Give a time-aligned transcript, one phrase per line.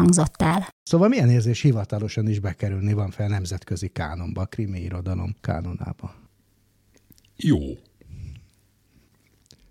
[0.00, 0.68] hangzott el.
[0.82, 6.14] Szóval milyen érzés hivatalosan is bekerülni van fel nemzetközi kánonba, a krimi irodalom kánonába?
[7.36, 7.58] Jó.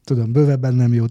[0.03, 1.05] Tudom, bővebben nem jó.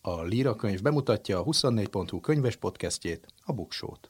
[0.00, 4.08] A Líra könyv bemutatja a 24.hu könyves podcastjét, a Buksót.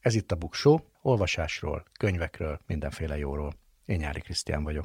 [0.00, 3.54] Ez itt a Buksó, olvasásról, könyvekről, mindenféle jóról.
[3.86, 4.84] Én Nyári Krisztián vagyok.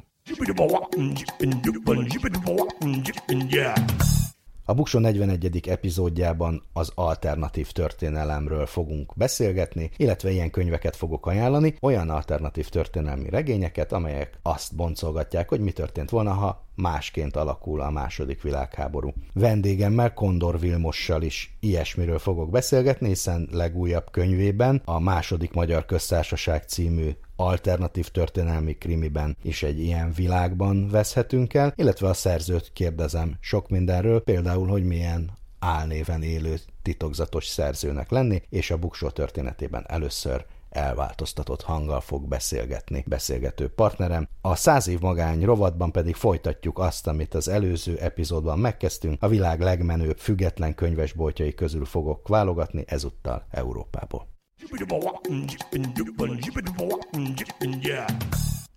[4.64, 5.68] A Buksó 41.
[5.68, 13.92] epizódjában az alternatív történelemről fogunk beszélgetni, illetve ilyen könyveket fogok ajánlani, olyan alternatív történelmi regényeket,
[13.92, 19.12] amelyek azt boncolgatják, hogy mi történt volna, ha másként alakul a második világháború.
[19.34, 27.10] Vendégemmel, Kondor Vilmossal is ilyesmiről fogok beszélgetni, hiszen legújabb könyvében a második Magyar Köztársaság című
[27.46, 34.22] alternatív történelmi krimiben is egy ilyen világban veszhetünk el, illetve a szerzőt kérdezem sok mindenről,
[34.22, 42.00] például, hogy milyen álnéven élő titokzatos szerzőnek lenni, és a buksó történetében először elváltoztatott hanggal
[42.00, 44.28] fog beszélgetni beszélgető partnerem.
[44.40, 49.22] A száz év magány rovatban pedig folytatjuk azt, amit az előző epizódban megkezdtünk.
[49.22, 54.31] A világ legmenőbb független könyvesboltjai közül fogok válogatni, ezúttal Európából.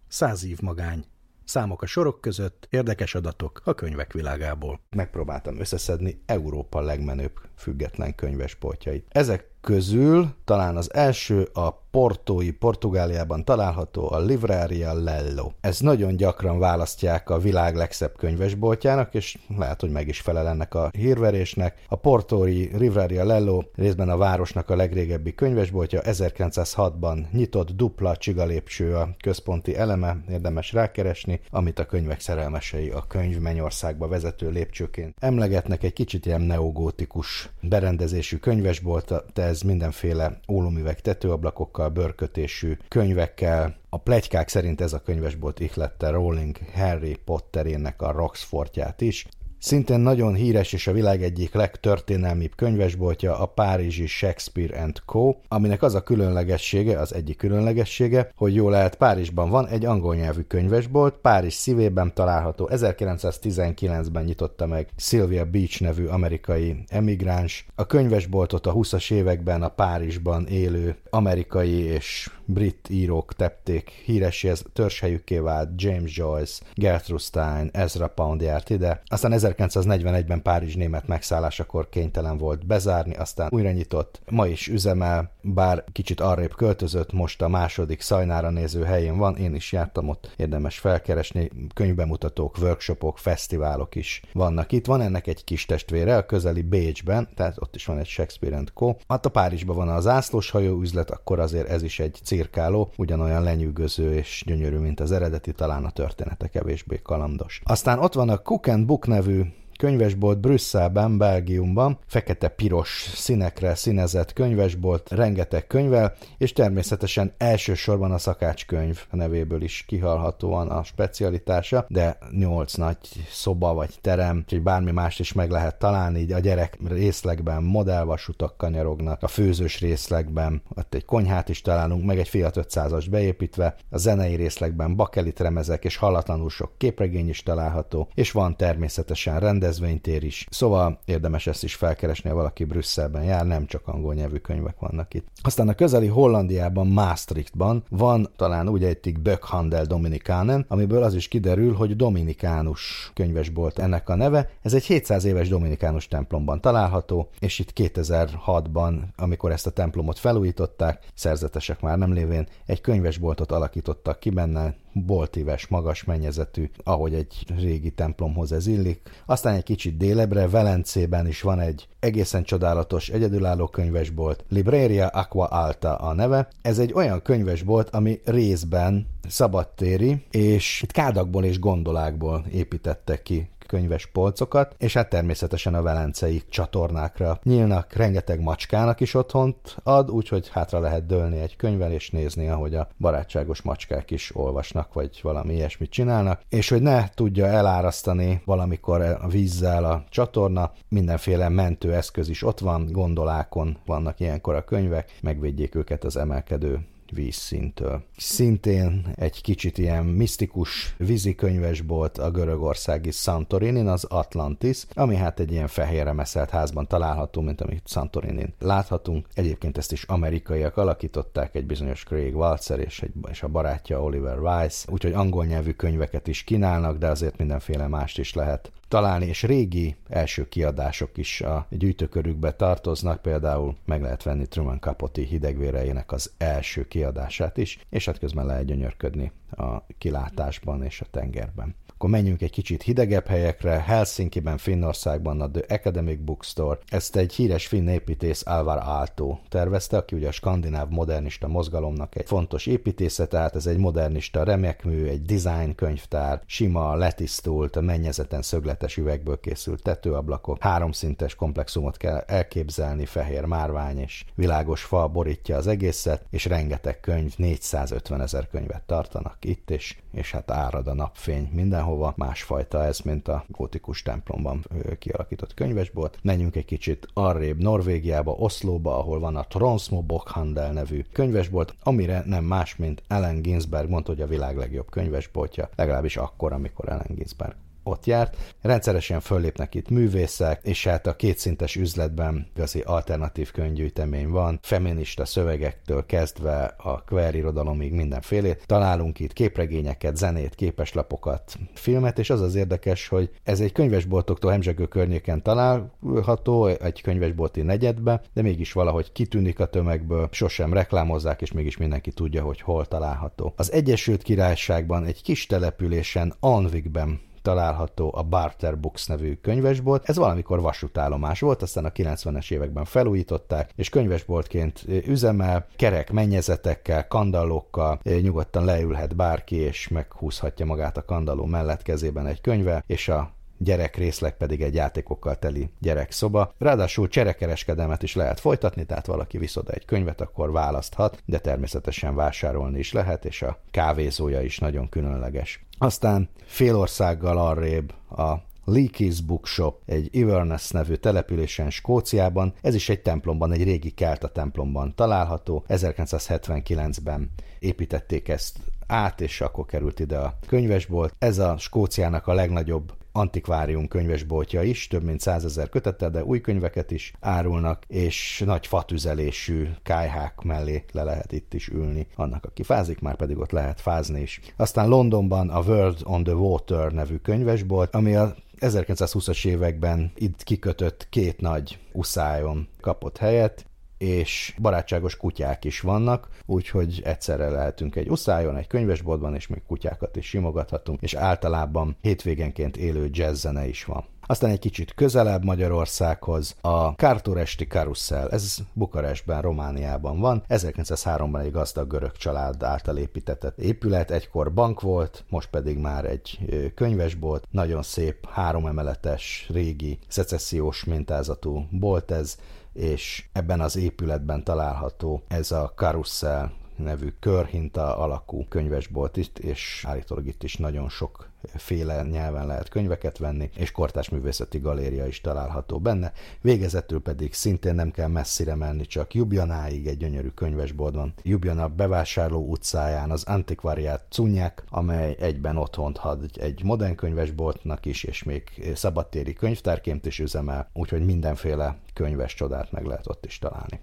[0.07, 1.05] Száz év magány.
[1.43, 4.79] Számok a sorok között, érdekes adatok a könyvek világából.
[4.89, 9.05] Megpróbáltam összeszedni Európa legmenőbb független könyvesboltjait.
[9.09, 15.51] Ezek közül talán az első a portói Portugáliában található a Livraria Lello.
[15.61, 20.73] Ez nagyon gyakran választják a világ legszebb könyvesboltjának, és lehet, hogy meg is felel ennek
[20.73, 21.83] a hírverésnek.
[21.87, 29.09] A portói Livraria Lello részben a városnak a legrégebbi könyvesboltja, 1906-ban nyitott dupla csigalépső a
[29.19, 35.93] központi eleme, érdemes rákeresni, amit a könyvek szerelmesei a könyv mennyországba vezető lépcsőként emlegetnek egy
[35.93, 43.75] kicsit ilyen neogótikus berendezésű könyvesbolt, de ez mindenféle ólomüveg tetőablakokkal, bőrkötésű könyvekkel.
[43.89, 49.27] A plegykák szerint ez a könyvesbolt ihlette Rowling Harry Potterének a Roxfortját is.
[49.59, 55.83] Szintén nagyon híres és a világ egyik legtörténelmibb könyvesboltja a Párizsi Shakespeare and Co., aminek
[55.83, 61.13] az a különlegessége, az egyik különlegessége, hogy jól lehet Párizsban van egy angol nyelvű könyvesbolt,
[61.13, 67.65] Párizs szívében található, 1919-ben nyitotta meg Sylvia Beach nevű amerikai emigráns.
[67.75, 74.61] A könyvesboltot a 20-as években a Párizsban élő amerikai és brit írók tepték híressé, ez
[74.73, 81.89] törzshelyükké vált James Joyce, Gertrude Stein, Ezra Pound járt ide, aztán 1941-ben Párizs német megszállásakor
[81.89, 87.47] kénytelen volt bezárni, aztán újra nyitott, ma is üzemel, bár kicsit arrébb költözött, most a
[87.47, 94.21] második szajnára néző helyén van, én is jártam ott, érdemes felkeresni, könyvbemutatók, workshopok, fesztiválok is
[94.33, 94.85] vannak itt.
[94.85, 98.95] Van ennek egy kis testvére, a közeli Bécsben, tehát ott is van egy Shakespeare Co.
[99.07, 103.43] Hát a Párizsban van az ászlós hajó üzlet, akkor azért ez is egy cirkáló, ugyanolyan
[103.43, 107.61] lenyűgöző és gyönyörű, mint az eredeti, talán a története kevésbé kalandos.
[107.63, 109.41] Aztán ott van a Cook and Book nevű
[109.77, 119.61] könyvesbolt Brüsszelben, Belgiumban, fekete-piros színekre színezett könyvesbolt, rengeteg könyvvel, és természetesen elsősorban a szakácskönyv nevéből
[119.61, 122.97] is kihalhatóan a specialitása, de nyolc nagy
[123.29, 128.57] szoba vagy terem, úgyhogy bármi mást is meg lehet találni, így a gyerek részlegben modellvasutak
[128.57, 133.97] kanyarognak, a főzős részlegben ott egy konyhát is találunk, meg egy Fiat 500-as beépítve, a
[133.97, 140.23] zenei részlegben bakelit remezek és hallatlanul sok képregény is található, és van természetesen rend rendezvénytér
[140.23, 140.47] is.
[140.49, 145.13] Szóval érdemes ezt is felkeresni, ha valaki Brüsszelben jár, nem csak angol nyelvű könyvek vannak
[145.13, 145.27] itt.
[145.41, 151.73] Aztán a közeli Hollandiában, Maastrichtban van talán úgy ejtik Böckhandel Dominikanen, amiből az is kiderül,
[151.73, 154.49] hogy Dominikánus könyvesbolt ennek a neve.
[154.61, 161.03] Ez egy 700 éves Dominikánus templomban található, és itt 2006-ban, amikor ezt a templomot felújították,
[161.13, 167.91] szerzetesek már nem lévén, egy könyvesboltot alakítottak ki benne, boltíves, magas mennyezetű, ahogy egy régi
[167.91, 169.09] templomhoz ez illik.
[169.25, 175.95] Aztán egy kicsit délebre, Velencében is van egy egészen csodálatos egyedülálló könyvesbolt, Libreria Aqua Alta
[175.95, 176.47] a neve.
[176.61, 184.05] Ez egy olyan könyvesbolt, ami részben szabadtéri, és itt kádakból és gondolákból építettek ki könyves
[184.05, 190.79] polcokat, és hát természetesen a velencei csatornákra nyílnak, rengeteg macskának is otthont ad, úgyhogy hátra
[190.79, 195.89] lehet dőlni egy könyvvel, és nézni, ahogy a barátságos macskák is olvasnak, vagy valami ilyesmit
[195.89, 202.59] csinálnak, és hogy ne tudja elárasztani valamikor a vízzel a csatorna, mindenféle mentőeszköz is ott
[202.59, 206.79] van, gondolákon vannak ilyenkor a könyvek, megvédjék őket az emelkedő
[207.15, 208.03] vízszintől.
[208.17, 215.67] Szintén egy kicsit ilyen misztikus vízikönyvesbolt a görögországi Santorinin, az Atlantis, ami hát egy ilyen
[215.67, 219.27] fehérre meszelt házban található, mint amit Santorinin láthatunk.
[219.33, 224.39] Egyébként ezt is amerikaiak alakították, egy bizonyos Craig Walzer és, egy, és a barátja Oliver
[224.39, 229.43] Weiss, úgyhogy angol nyelvű könyveket is kínálnak, de azért mindenféle mást is lehet találni, és
[229.43, 236.31] régi első kiadások is a gyűjtőkörükbe tartoznak, például meg lehet venni Truman Capote hidegvéreinek az
[236.37, 241.75] első kiadását is, és hát közben lehet gyönyörködni a kilátásban és a tengerben.
[241.97, 246.79] Akkor menjünk egy kicsit hidegebb helyekre, Helsinki-ben, Finnországban a The Academic Bookstore.
[246.87, 252.27] Ezt egy híres finn építész Alvar Aalto tervezte, aki ugye a skandináv modernista mozgalomnak egy
[252.27, 259.39] fontos építésze, tehát ez egy modernista remekmű, egy design könyvtár, sima, letisztult, mennyezeten szögletes üvegből
[259.39, 266.45] készült tetőablakok, háromszintes komplexumot kell elképzelni, fehér márvány és világos fa borítja az egészet, és
[266.45, 272.13] rengeteg könyv, 450 ezer könyvet tartanak itt, és, és hát árad a napfény minden mindenhova,
[272.17, 274.65] másfajta ez, mint a gótikus templomban
[274.99, 276.17] kialakított könyvesbolt.
[276.21, 282.43] Menjünk egy kicsit arrébb Norvégiába, Oszlóba, ahol van a Tronsmo Bokhandel nevű könyvesbolt, amire nem
[282.43, 287.64] más, mint Ellen Ginsberg mondta, hogy a világ legjobb könyvesboltja, legalábbis akkor, amikor Ellen Ginsberg
[287.87, 288.55] ott járt.
[288.61, 296.05] Rendszeresen föllépnek itt művészek, és hát a kétszintes üzletben igazi alternatív könyvgyűjtemény van, feminista szövegektől
[296.05, 298.63] kezdve a queer irodalomig mindenfélét.
[298.65, 304.85] Találunk itt képregényeket, zenét, képeslapokat, filmet, és az az érdekes, hogy ez egy könyvesboltoktól hemzsegő
[304.85, 311.77] környéken található, egy könyvesbolti negyedbe, de mégis valahogy kitűnik a tömegből, sosem reklámozzák, és mégis
[311.77, 313.53] mindenki tudja, hogy hol található.
[313.55, 320.09] Az Egyesült Királyságban egy kis településen, Anvikben található a Barter Books nevű könyvesbolt.
[320.09, 327.99] Ez valamikor vasútállomás volt, aztán a 90-es években felújították, és könyvesboltként üzemel, kerek mennyezetekkel, kandallókkal,
[328.03, 333.95] nyugodtan leülhet bárki, és meghúzhatja magát a kandalló mellett kezében egy könyve, és a gyerek
[333.95, 336.53] részleg pedig egy játékokkal teli gyerekszoba.
[336.57, 342.15] Ráadásul cserekereskedelmet is lehet folytatni, tehát valaki visz oda egy könyvet, akkor választhat, de természetesen
[342.15, 345.64] vásárolni is lehet, és a kávézója is nagyon különleges.
[345.77, 352.53] Aztán félországgal arrébb a Leakey's Bookshop egy Inverness nevű településen Skóciában.
[352.61, 355.65] Ez is egy templomban, egy régi kelta templomban található.
[355.67, 357.29] 1979-ben
[357.59, 358.57] építették ezt
[358.87, 361.15] át, és akkor került ide a könyvesbolt.
[361.19, 366.91] Ez a Skóciának a legnagyobb antikvárium könyvesboltja is, több mint százezer kötettel, de új könyveket
[366.91, 372.07] is árulnak, és nagy fatüzelésű kájhák mellé le lehet itt is ülni.
[372.15, 374.41] Annak, aki fázik, már pedig ott lehet fázni is.
[374.55, 381.07] Aztán Londonban a World on the Water nevű könyvesbolt, ami a 1920-as években itt kikötött
[381.09, 383.65] két nagy uszájon kapott helyet,
[383.97, 390.15] és barátságos kutyák is vannak, úgyhogy egyszerre lehetünk egy uszályon, egy könyvesboltban, és még kutyákat
[390.15, 394.05] is simogathatunk, és általában hétvégenként élő jazzzene is van.
[394.27, 400.43] Aztán egy kicsit közelebb Magyarországhoz a Kártoresti Karussell, ez Bukarestben, Romániában van.
[400.49, 406.39] 1903-ban egy gazdag görög család által építetett épület, egykor bank volt, most pedig már egy
[406.75, 412.37] könyvesbolt, nagyon szép háromemeletes, régi, szecessziós mintázatú bolt ez,
[412.75, 420.27] és ebben az épületben található ez a Carousel nevű körhinta alakú könyvesbolt itt, és állítólag
[420.27, 425.79] itt is nagyon sok féle nyelven lehet könyveket venni, és kortás művészeti galéria is található
[425.79, 426.11] benne.
[426.41, 431.13] Végezetül pedig szintén nem kell messzire menni, csak Jubjanáig egy gyönyörű könyvesbolt van.
[431.21, 438.23] Jubjana bevásárló utcáján az antikvariát Cunyák, amely egyben otthont had egy modern könyvesboltnak is, és
[438.23, 443.79] még szabadtéri könyvtárként is üzemel, úgyhogy mindenféle könyves csodát meg lehet ott is találni.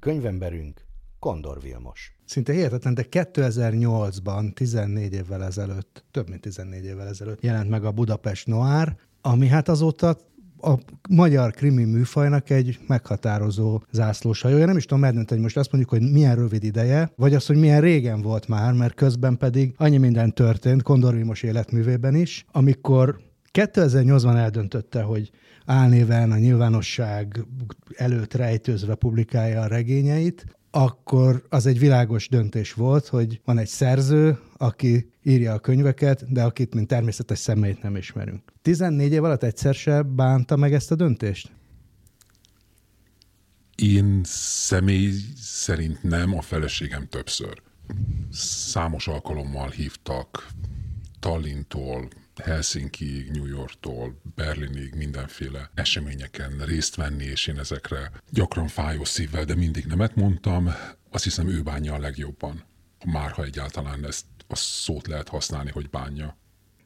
[0.00, 0.80] Könyvemberünk
[1.18, 2.12] Kondor Vilmos.
[2.24, 7.90] Szinte hihetetlen, de 2008-ban, 14 évvel ezelőtt, több mint 14 évvel ezelőtt jelent meg a
[7.90, 10.16] Budapest Noir, ami hát azóta
[10.62, 10.74] a
[11.08, 14.66] magyar krimi műfajnak egy meghatározó zászlóshajója.
[14.66, 17.56] Nem is tudom eldönteni, hogy most azt mondjuk, hogy milyen rövid ideje, vagy az, hogy
[17.56, 23.20] milyen régen volt már, mert közben pedig annyi minden történt, Kondor Vilmos életművében is, amikor
[23.52, 25.30] 2008-ban eldöntötte, hogy
[25.70, 27.44] álnéven a nyilvánosság
[27.96, 34.38] előtt rejtőzve publikálja a regényeit, akkor az egy világos döntés volt, hogy van egy szerző,
[34.56, 38.52] aki írja a könyveket, de akit, mint természetes személyt nem ismerünk.
[38.62, 41.50] 14 év alatt egyszer se bánta meg ezt a döntést?
[43.74, 47.62] Én személy szerint nem, a feleségem többször.
[48.32, 50.48] Számos alkalommal hívtak
[51.20, 52.08] Tallintól,
[52.44, 59.54] Helsinki, New Yorktól, Berlinig mindenféle eseményeken részt venni, és én ezekre gyakran fájó szívvel, de
[59.54, 60.74] mindig nemet mondtam.
[61.10, 62.64] Azt hiszem ő bánja a legjobban,
[63.04, 66.38] már ha egyáltalán ezt a szót lehet használni, hogy bánja.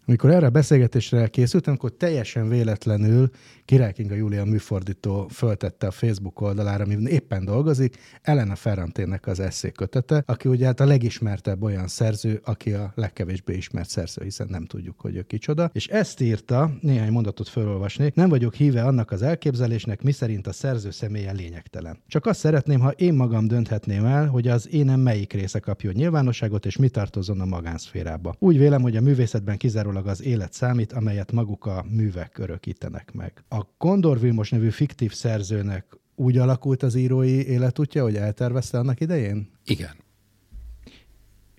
[0.06, 3.30] Amikor erre a beszélgetésre készültem, akkor teljesen véletlenül
[3.64, 9.70] Király Kinga Júlia műfordító föltette a Facebook oldalára, amiben éppen dolgozik, Elena Ferrantének az eszé
[9.70, 14.64] kötete, aki ugye hát a legismertebb olyan szerző, aki a legkevésbé ismert szerző, hiszen nem
[14.64, 15.70] tudjuk, hogy ő kicsoda.
[15.72, 20.90] És ezt írta, néhány mondatot felolvasnék, nem vagyok híve annak az elképzelésnek, miszerint a szerző
[20.90, 21.98] személye lényegtelen.
[22.06, 26.66] Csak azt szeretném, ha én magam dönthetném el, hogy az énem melyik része kapjon nyilvánosságot,
[26.66, 28.34] és mi tartozon a magánszférába.
[28.38, 33.44] Úgy vélem, hogy a művészetben kizárólag az élet számít, amelyet maguk a művek örökítenek meg.
[33.54, 39.50] A Kondor Vilmos nevű fiktív szerzőnek úgy alakult az írói életútja, hogy eltervezte annak idején?
[39.64, 39.96] Igen.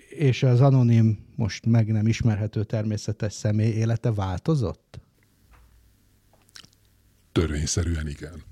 [0.10, 5.00] És az anonim, most meg nem ismerhető természetes személy élete változott?
[7.32, 8.44] Törvényszerűen igen.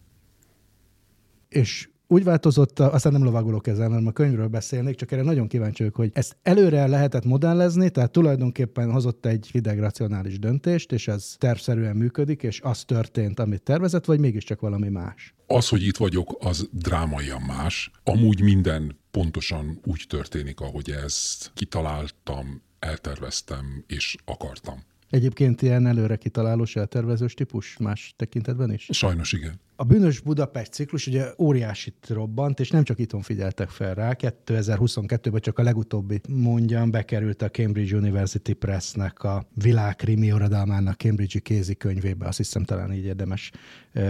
[1.49, 5.77] És úgy változott, aztán nem lovagolok ezzel, hanem a könyvről beszélnék, csak erre nagyon kíváncsi
[5.77, 11.35] vagyok, hogy ezt előre lehetett modellezni, tehát tulajdonképpen hozott egy hideg racionális döntést, és ez
[11.37, 15.33] tervszerűen működik, és az történt, amit tervezett, vagy mégiscsak valami más?
[15.47, 17.91] Az, hogy itt vagyok, az drámaian más.
[18.03, 24.83] Amúgy minden pontosan úgy történik, ahogy ezt kitaláltam, elterveztem és akartam.
[25.13, 28.87] Egyébként ilyen előre kitalálós, eltervezős típus más tekintetben is?
[28.91, 29.59] Sajnos igen.
[29.75, 34.15] A Bűnös Budapest ciklus ugye óriásit robbant, és nem csak itthon figyeltek fel rá.
[34.17, 41.41] 2022-ben csak a legutóbbi mondjam, bekerült a Cambridge University Pressnek a világ krimi uradalmának Cambridge-i
[41.41, 43.51] kézikönyvébe, azt hiszem talán így érdemes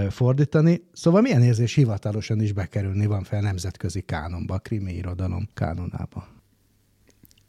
[0.09, 0.81] fordítani.
[0.91, 6.27] Szóval milyen érzés hivatalosan is bekerülni van fel nemzetközi kánonba, a krimi irodalom kánonába?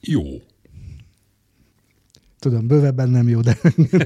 [0.01, 0.23] Jó,
[2.45, 3.59] Tudom, bővebben nem jó, de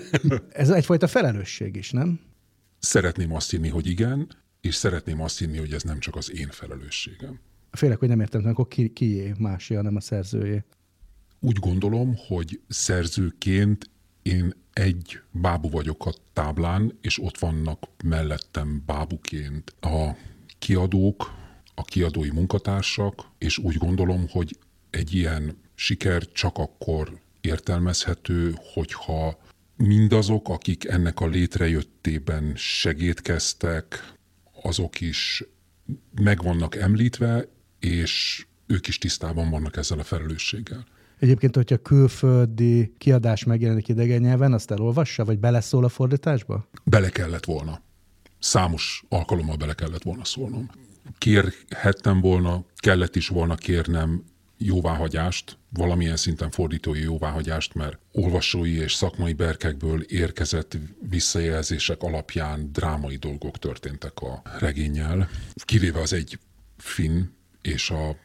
[0.49, 2.21] ez egyfajta felelősség is, nem?
[2.79, 4.29] Szeretném azt hinni, hogy igen,
[4.61, 7.41] és szeretném azt hinni, hogy ez nem csak az én felelősségem.
[7.71, 10.65] Félek, hogy nem értem, akkor ki, kié másé, hanem a szerzőjé.
[11.41, 13.91] Úgy gondolom, hogy szerzőként
[14.23, 20.17] én egy bábu vagyok a táblán, és ott vannak mellettem bábuként a
[20.59, 21.33] kiadók,
[21.75, 24.59] a kiadói munkatársak, és úgy gondolom, hogy
[24.91, 29.39] egy ilyen siker csak akkor értelmezhető, hogyha
[29.77, 34.15] mindazok, akik ennek a létrejöttében segítkeztek,
[34.63, 35.45] azok is
[36.23, 40.87] meg vannak említve, és ők is tisztában vannak ezzel a felelősséggel.
[41.19, 46.69] Egyébként, hogyha külföldi kiadás megjelenik idegen nyelven, azt elolvassa, vagy beleszól a fordításba?
[46.85, 47.81] Bele kellett volna.
[48.39, 50.71] Számos alkalommal bele kellett volna szólnom.
[51.19, 54.25] Kérhettem volna, kellett is volna kérnem
[54.59, 60.77] jóváhagyást, valamilyen szinten fordítói jóváhagyást, mert olvasói és szakmai berkekből érkezett
[61.09, 66.39] visszajelzések alapján drámai dolgok történtek a regényel, kivéve az egy
[66.77, 67.25] finn
[67.63, 68.17] és a,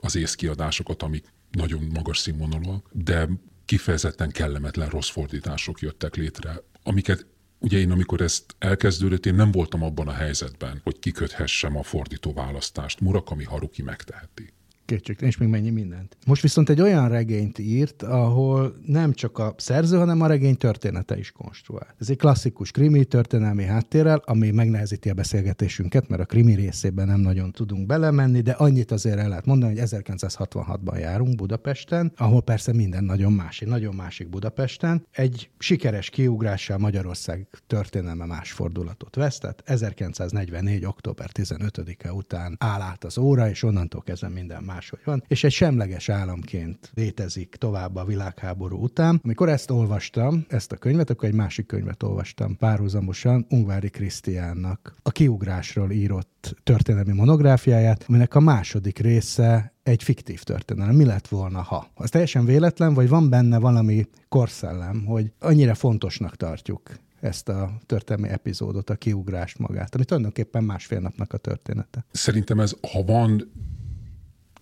[0.00, 3.28] az észkiadásokat, amik nagyon magas színvonalúak, de
[3.64, 7.26] kifejezetten kellemetlen rossz fordítások jöttek létre, amiket
[7.64, 12.32] Ugye én, amikor ezt elkezdődött, én nem voltam abban a helyzetben, hogy kiköthessem a fordító
[12.32, 13.00] választást.
[13.00, 14.52] Murakami Haruki megteheti
[14.84, 16.16] kétségtelen, és még mennyi mindent.
[16.26, 21.18] Most viszont egy olyan regényt írt, ahol nem csak a szerző, hanem a regény története
[21.18, 21.94] is konstruál.
[22.00, 27.20] Ez egy klasszikus krimi történelmi háttérrel, ami megnehezíti a beszélgetésünket, mert a krimi részében nem
[27.20, 32.72] nagyon tudunk belemenni, de annyit azért el lehet mondani, hogy 1966-ban járunk Budapesten, ahol persze
[32.72, 35.06] minden nagyon másik, nagyon másik Budapesten.
[35.10, 40.84] Egy sikeres kiugrással Magyarország történelme más fordulatot vesz, tehát 1944.
[40.84, 45.44] október 15-e után áll át az óra, és onnantól kezdve minden más máshogy van, és
[45.44, 49.20] egy semleges államként létezik tovább a világháború után.
[49.24, 55.10] Amikor ezt olvastam, ezt a könyvet, akkor egy másik könyvet olvastam párhuzamosan, Ungvári Krisztiánnak a
[55.10, 60.94] kiugrásról írott történelmi monográfiáját, aminek a második része egy fiktív történelem.
[60.94, 61.90] Mi lett volna, ha?
[61.94, 68.28] Az teljesen véletlen, vagy van benne valami korszellem, hogy annyira fontosnak tartjuk ezt a történelmi
[68.28, 72.04] epizódot, a kiugrást magát, ami tulajdonképpen másfél napnak a története.
[72.10, 73.52] Szerintem ez, ha van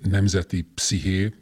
[0.03, 1.35] nemzeti psziché,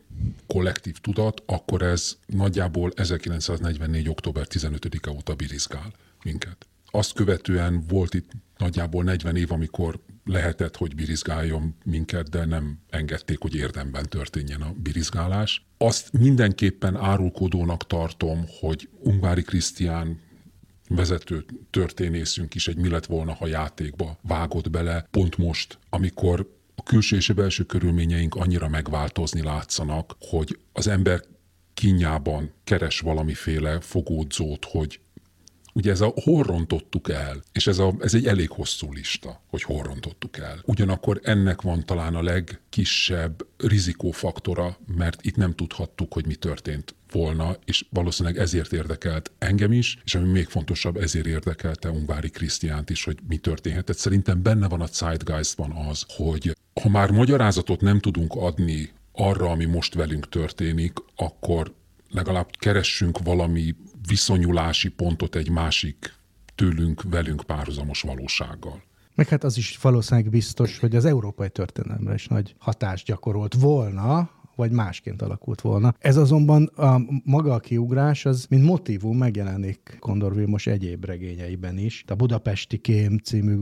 [0.46, 4.08] kollektív tudat, akkor ez nagyjából 1944.
[4.08, 5.92] október 15-e óta birizgál
[6.24, 6.66] minket.
[6.90, 13.38] Azt követően volt itt nagyjából 40 év, amikor lehetett, hogy birizgáljon minket, de nem engedték,
[13.38, 15.66] hogy érdemben történjen a birizgálás.
[15.78, 20.20] Azt mindenképpen árulkodónak tartom, hogy Ungvári Krisztián
[20.88, 26.82] vezető történészünk is egy mi lett volna, ha játékba vágott bele, pont most, amikor a
[26.82, 31.23] külső és a belső körülményeink annyira megváltozni látszanak, hogy az ember
[31.75, 35.00] kinyában keres valamiféle fogódzót, hogy
[35.78, 39.62] Ugye ez a hol rontottuk el, és ez, a, ez egy elég hosszú lista, hogy
[39.62, 40.61] hol rontottuk el.
[40.64, 47.56] Ugyanakkor ennek van talán a legkisebb rizikófaktora, mert itt nem tudhattuk, hogy mi történt volna,
[47.64, 53.04] és valószínűleg ezért érdekelt engem is, és ami még fontosabb, ezért érdekelte Ungvári Krisztiánt is,
[53.04, 53.97] hogy mi történhetett.
[53.97, 59.64] Szerintem benne van a zeitgeistban az, hogy ha már magyarázatot nem tudunk adni arra, ami
[59.64, 61.75] most velünk történik, akkor
[62.11, 63.75] legalább keressünk valami
[64.08, 66.14] viszonyulási pontot egy másik
[66.54, 68.82] tőlünk, velünk párhuzamos valósággal.
[69.14, 74.30] Meg hát az is valószínűleg biztos, hogy az európai történelemre is nagy hatást gyakorolt volna,
[74.58, 75.94] vagy másként alakult volna.
[75.98, 82.04] Ez azonban a maga a kiugrás, az mint motivum megjelenik Kondor Vilmos egyéb regényeiben is.
[82.06, 83.56] A Budapesti Kém című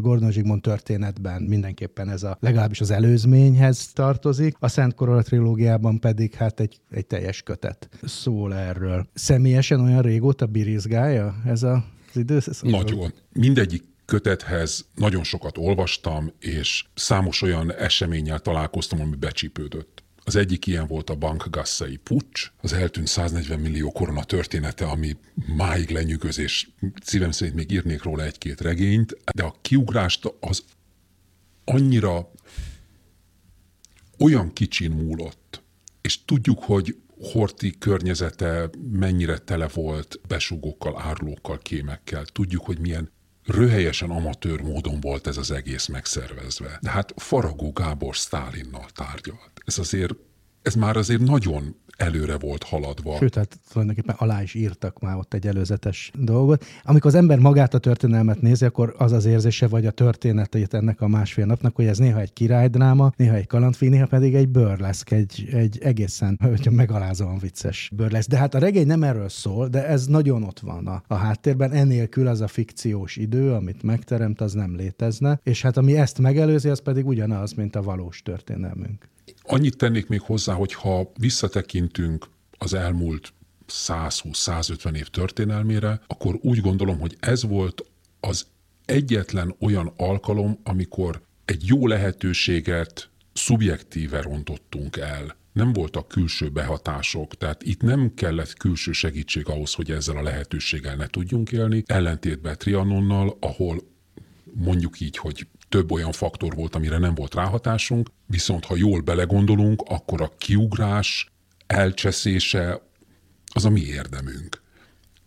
[0.00, 6.34] Gordon Zsigmond történetben mindenképpen ez a legalábbis az előzményhez tartozik, a Szent Korola trilógiában pedig
[6.34, 9.06] hát egy, egy teljes kötet szól erről.
[9.14, 12.62] Személyesen olyan régóta birizgálja ez a az időszak?
[12.62, 13.12] Nagyon.
[13.32, 19.99] Mindegyik kötethez nagyon sokat olvastam, és számos olyan eseménnyel találkoztam, ami becsípődött.
[20.24, 25.16] Az egyik ilyen volt a bankgasszai pucs, az eltűnt 140 millió korona története, ami
[25.56, 26.70] máig lenyűgözés.
[27.04, 30.64] Szívem szerint még írnék róla egy-két regényt, de a kiugrást az
[31.64, 32.30] annyira
[34.18, 35.62] olyan kicsin múlott,
[36.00, 36.96] és tudjuk, hogy
[37.32, 42.24] Horti környezete mennyire tele volt besugókkal, árlókkal, kémekkel.
[42.24, 43.10] Tudjuk, hogy milyen
[43.44, 46.78] röhelyesen amatőr módon volt ez az egész megszervezve.
[46.82, 49.49] De hát Faragó Gábor Sztálinnal tárgyalt.
[49.64, 50.14] Ez azért,
[50.62, 53.16] ez már azért nagyon előre volt haladva.
[53.16, 56.64] Sőt, hát tulajdonképpen alá is írtak már ott egy előzetes dolgot.
[56.82, 61.00] Amikor az ember magát a történelmet nézi, akkor az az érzése, vagy a történetét ennek
[61.00, 65.10] a másfél napnak, hogy ez néha egy királydráma, néha egy kalandfilm, néha pedig egy burleszk,
[65.10, 68.28] egy, egy egészen hogyha megalázóan vicces burleszk.
[68.28, 71.72] De hát a regény nem erről szól, de ez nagyon ott van a, a háttérben.
[71.72, 75.40] Enélkül az a fikciós idő, amit megteremt, az nem létezne.
[75.42, 79.09] És hát ami ezt megelőzi, az pedig ugyanaz, mint a valós történelmünk.
[79.52, 82.26] Annyit tennék még hozzá, hogy ha visszatekintünk
[82.58, 83.32] az elmúlt
[83.68, 87.84] 120-150 év történelmére, akkor úgy gondolom, hogy ez volt
[88.20, 88.46] az
[88.84, 95.36] egyetlen olyan alkalom, amikor egy jó lehetőséget szubjektíve rontottunk el.
[95.52, 100.96] Nem voltak külső behatások, tehát itt nem kellett külső segítség ahhoz, hogy ezzel a lehetőséggel
[100.96, 103.82] ne tudjunk élni, ellentétben Trianonnal, ahol
[104.54, 109.82] mondjuk így, hogy több olyan faktor volt, amire nem volt ráhatásunk, viszont ha jól belegondolunk,
[109.88, 111.32] akkor a kiugrás
[111.66, 112.82] elcseszése
[113.54, 114.62] az a mi érdemünk.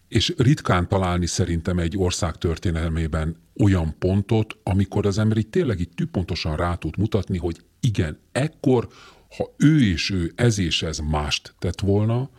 [0.08, 5.94] És ritkán találni szerintem egy ország történelmében olyan pontot, amikor az ember így tényleg így
[5.96, 8.88] tűpontosan rá tud mutatni, hogy igen, ekkor,
[9.38, 12.30] ha ő és ő ez és ez mást tett volna,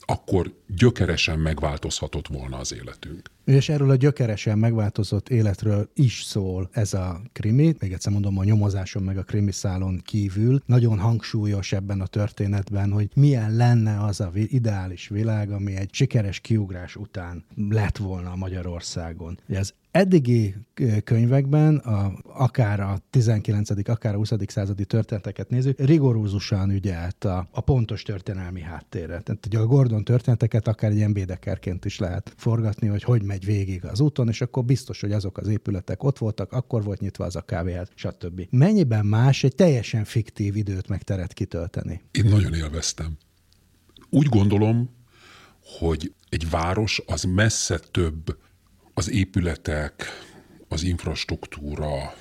[0.00, 3.30] akkor gyökeresen megváltozhatott volna az életünk.
[3.48, 7.74] És erről a gyökeresen megváltozott életről is szól ez a krimi.
[7.78, 10.62] Még egyszer mondom, a nyomozáson meg a krimi szálon kívül.
[10.66, 16.40] Nagyon hangsúlyos ebben a történetben, hogy milyen lenne az a ideális világ, ami egy sikeres
[16.40, 19.38] kiugrás után lett volna Magyarországon.
[19.48, 20.54] Az eddigi
[21.04, 24.32] könyvekben, a, akár a 19., akár a 20.
[24.46, 29.20] századi történeteket nézzük, rigorózusan ügyelt a, a pontos történelmi háttérre.
[29.20, 33.37] Tehát ugye a Gordon történeteket akár egy ilyen bédekerként is lehet forgatni, hogy hogy megy
[33.44, 37.24] végig az úton, és akkor biztos, hogy azok az épületek ott voltak, akkor volt nyitva
[37.24, 38.46] az a kávéház, stb.
[38.50, 42.02] Mennyiben más egy teljesen fiktív időt meg teret kitölteni?
[42.10, 43.16] Én nagyon élveztem.
[44.10, 44.90] Úgy gondolom,
[45.78, 48.38] hogy egy város az messze több
[48.94, 50.04] az épületek,
[50.68, 52.14] az infrastruktúra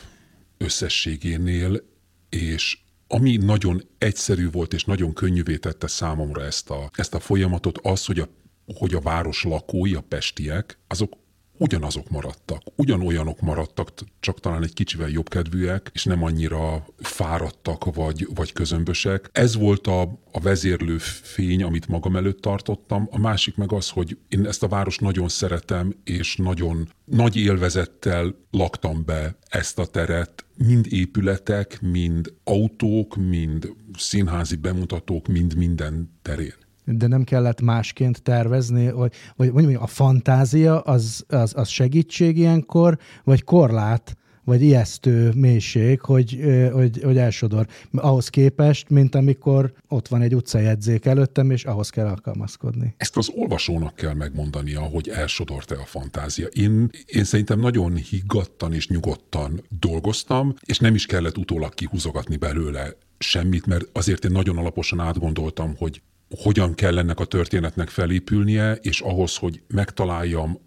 [0.57, 1.83] összességénél,
[2.29, 2.77] és
[3.07, 8.05] ami nagyon egyszerű volt és nagyon könnyűvé tette számomra ezt a, ezt a folyamatot, az,
[8.05, 8.29] hogy a,
[8.75, 11.13] hogy a város lakói, a pestiek, azok
[11.57, 18.53] ugyanazok maradtak, ugyanolyanok maradtak, csak talán egy kicsivel jobbkedvűek, és nem annyira fáradtak vagy, vagy
[18.53, 19.29] közömbösek.
[19.31, 20.01] Ez volt a,
[20.31, 23.07] a vezérlő fény, amit magam előtt tartottam.
[23.11, 28.35] A másik meg az, hogy én ezt a város nagyon szeretem, és nagyon nagy élvezettel
[28.51, 36.65] laktam be ezt a teret, mind épületek, mind autók, mind színházi bemutatók, mind minden terén
[36.87, 42.97] de nem kellett másként tervezni, vagy, vagy mondjuk a fantázia az, az, az segítség ilyenkor,
[43.23, 46.39] vagy korlát, vagy ijesztő mélység, hogy,
[46.71, 47.67] hogy, hogy elsodor.
[47.91, 52.93] Ahhoz képest, mint amikor ott van egy utcajegyzék előttem, és ahhoz kell alkalmazkodni.
[52.97, 56.47] Ezt az olvasónak kell megmondania, hogy elsodort-e a fantázia.
[56.47, 62.95] Én, én szerintem nagyon higgadtan és nyugodtan dolgoztam, és nem is kellett utólag kihúzogatni belőle
[63.17, 69.01] semmit, mert azért én nagyon alaposan átgondoltam, hogy hogyan kell ennek a történetnek felépülnie, és
[69.01, 70.59] ahhoz, hogy megtaláljam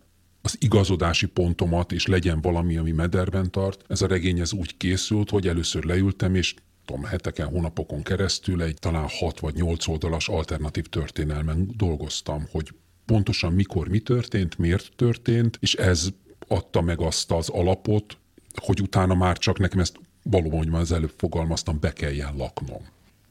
[0.42, 3.84] az igazodási pontomat, és legyen valami, ami mederben tart.
[3.88, 8.78] Ez a regény ez úgy készült, hogy először leültem, és tudom, heteken, hónapokon keresztül egy
[8.78, 12.68] talán hat vagy nyolc oldalas alternatív történelmen dolgoztam, hogy
[13.04, 16.08] pontosan mikor mi történt, miért történt, és ez
[16.48, 18.18] adta meg azt az alapot,
[18.54, 22.82] hogy utána már csak nekem ezt valóban, hogy már az előbb fogalmaztam, be kelljen laknom.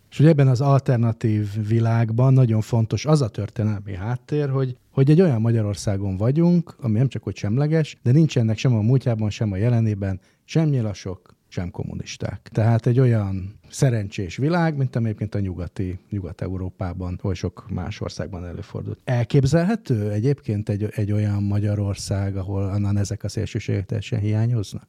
[0.10, 5.22] És ugye ebben az alternatív világban nagyon fontos az a történelmi háttér, hogy, hogy egy
[5.22, 9.56] olyan Magyarországon vagyunk, ami nem csak hogy semleges, de nincsenek sem a múltjában, sem a
[9.56, 12.50] jelenében sem nyilasok, sem kommunisták.
[12.52, 19.00] Tehát egy olyan szerencsés világ, mint egyébként a nyugati, Nyugat-Európában, vagy sok más országban előfordult.
[19.04, 24.88] Elképzelhető egyébként egy, egy olyan Magyarország, ahol annan ezek a szélsőségek teljesen hiányoznak?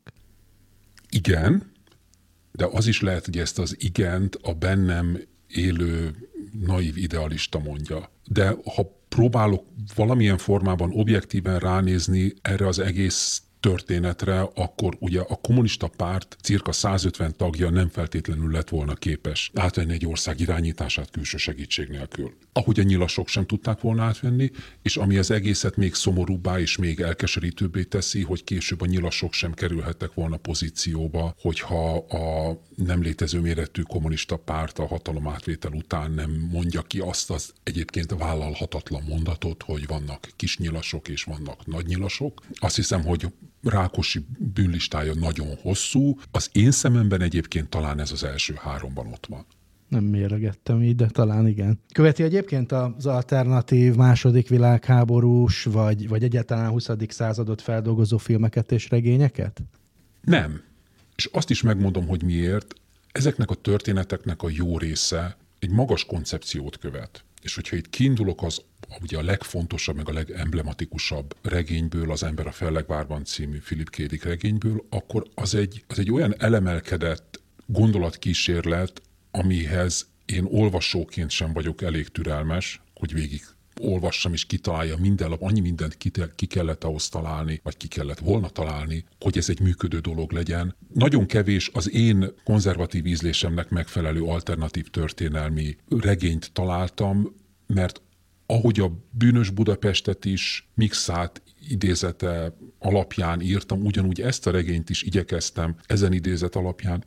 [1.10, 1.70] Igen,
[2.52, 6.14] de az is lehet, hogy ezt az igent a bennem élő
[6.66, 8.10] naív idealista mondja.
[8.24, 15.88] De ha próbálok valamilyen formában objektíven ránézni erre az egész történetre, akkor ugye a kommunista
[15.96, 21.88] párt cirka 150 tagja nem feltétlenül lett volna képes átvenni egy ország irányítását külső segítség
[21.88, 22.34] nélkül.
[22.52, 24.50] Ahogy a nyilasok sem tudták volna átvenni,
[24.82, 29.52] és ami az egészet még szomorúbbá és még elkeserítőbbé teszi, hogy később a nyilasok sem
[29.52, 36.48] kerülhettek volna pozícióba, hogyha a nem létező méretű kommunista párt a hatalom átvétel után nem
[36.52, 42.42] mondja ki azt az egyébként vállalhatatlan mondatot, hogy vannak kis nyilasok és vannak nagy nyilasok.
[42.54, 43.26] Azt hiszem, hogy
[43.62, 46.18] Rákosi bűnlistája nagyon hosszú.
[46.30, 49.46] Az én szememben egyébként talán ez az első háromban ott van.
[49.88, 51.80] Nem méregettem így, de talán igen.
[51.92, 56.88] Követi egyébként az alternatív második világháborús, vagy, vagy egyáltalán 20.
[57.08, 59.62] századot feldolgozó filmeket és regényeket?
[60.20, 60.62] Nem.
[61.16, 62.74] És azt is megmondom, hogy miért.
[63.12, 67.24] Ezeknek a történeteknek a jó része egy magas koncepciót követ.
[67.42, 68.62] És hogyha itt kiindulok az
[69.00, 74.86] ugye a legfontosabb, meg a legemblematikusabb regényből, az Ember a Fellegvárban című Philip Kédik regényből,
[74.90, 82.80] akkor az egy, az egy olyan elemelkedett gondolatkísérlet, amihez én olvasóként sem vagyok elég türelmes,
[82.94, 83.42] hogy végig
[83.80, 88.18] olvassam és kitalálja minden lap, annyi mindent ki, ki kellett ahhoz találni, vagy ki kellett
[88.18, 90.76] volna találni, hogy ez egy működő dolog legyen.
[90.94, 97.34] Nagyon kevés az én konzervatív ízlésemnek megfelelő alternatív történelmi regényt találtam,
[97.66, 98.02] mert
[98.50, 105.76] ahogy a bűnös Budapestet is mixált idézete alapján írtam, ugyanúgy ezt a regényt is igyekeztem
[105.86, 107.04] ezen idézet alapján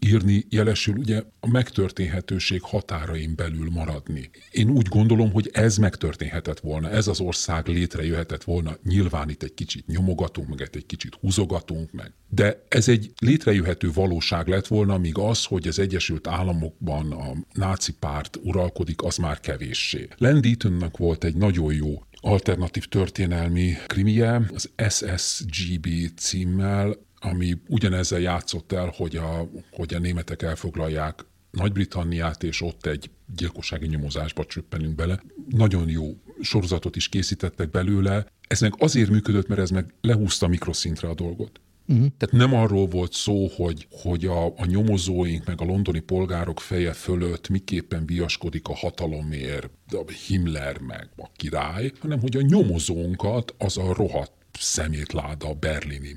[0.00, 4.30] írni, jelesül ugye a megtörténhetőség határain belül maradni.
[4.50, 9.54] Én úgy gondolom, hogy ez megtörténhetett volna, ez az ország létrejöhetett volna, nyilván itt egy
[9.54, 12.12] kicsit nyomogatunk, meg egy kicsit húzogatunk meg.
[12.28, 17.92] De ez egy létrejöhető valóság lett volna, míg az, hogy az Egyesült Államokban a náci
[17.92, 20.08] párt uralkodik, az már kevéssé.
[20.16, 28.92] Landítonnak volt egy nagyon jó alternatív történelmi krimie, az SSGB címmel, ami ugyanezzel játszott el,
[28.96, 35.22] hogy a, hogy a németek elfoglalják Nagy-Britanniát, és ott egy gyilkossági nyomozásba csöppenünk bele.
[35.48, 38.26] Nagyon jó sorozatot is készítettek belőle.
[38.48, 41.60] Ez meg azért működött, mert ez meg lehúzta mikroszintre a dolgot.
[41.86, 42.06] Uh-huh.
[42.18, 46.92] Tehát nem arról volt szó, hogy, hogy a, a nyomozóink meg a londoni polgárok feje
[46.92, 53.76] fölött miképpen viaskodik a hatalomért a Himmler meg a király, hanem hogy a nyomozónkat az
[53.76, 56.16] a rohadt szemétláda berlini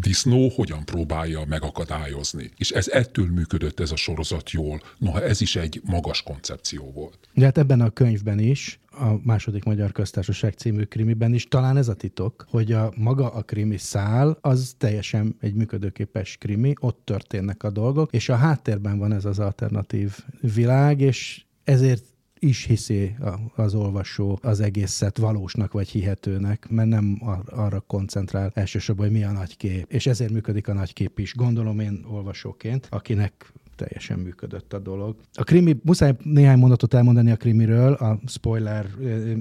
[0.00, 2.50] disznó hogyan próbálja megakadályozni.
[2.56, 7.18] És ez ettől működött ez a sorozat jól, noha ez is egy magas koncepció volt.
[7.34, 11.88] De hát ebben a könyvben is, a második Magyar Köztársaság című krimiben is talán ez
[11.88, 17.62] a titok, hogy a maga a krimi szál az teljesen egy működőképes krimi, ott történnek
[17.62, 22.04] a dolgok, és a háttérben van ez az alternatív világ, és ezért
[22.44, 23.16] is hiszi
[23.54, 29.24] az olvasó az egészet valósnak vagy hihetőnek, mert nem ar- arra koncentrál elsősorban, hogy mi
[29.24, 29.92] a nagykép.
[29.92, 31.34] És ezért működik a nagykép is.
[31.34, 35.16] Gondolom én olvasóként, akinek teljesen működött a dolog.
[35.32, 38.86] A krimi, muszáj néhány mondatot elmondani a krimiről, a spoiler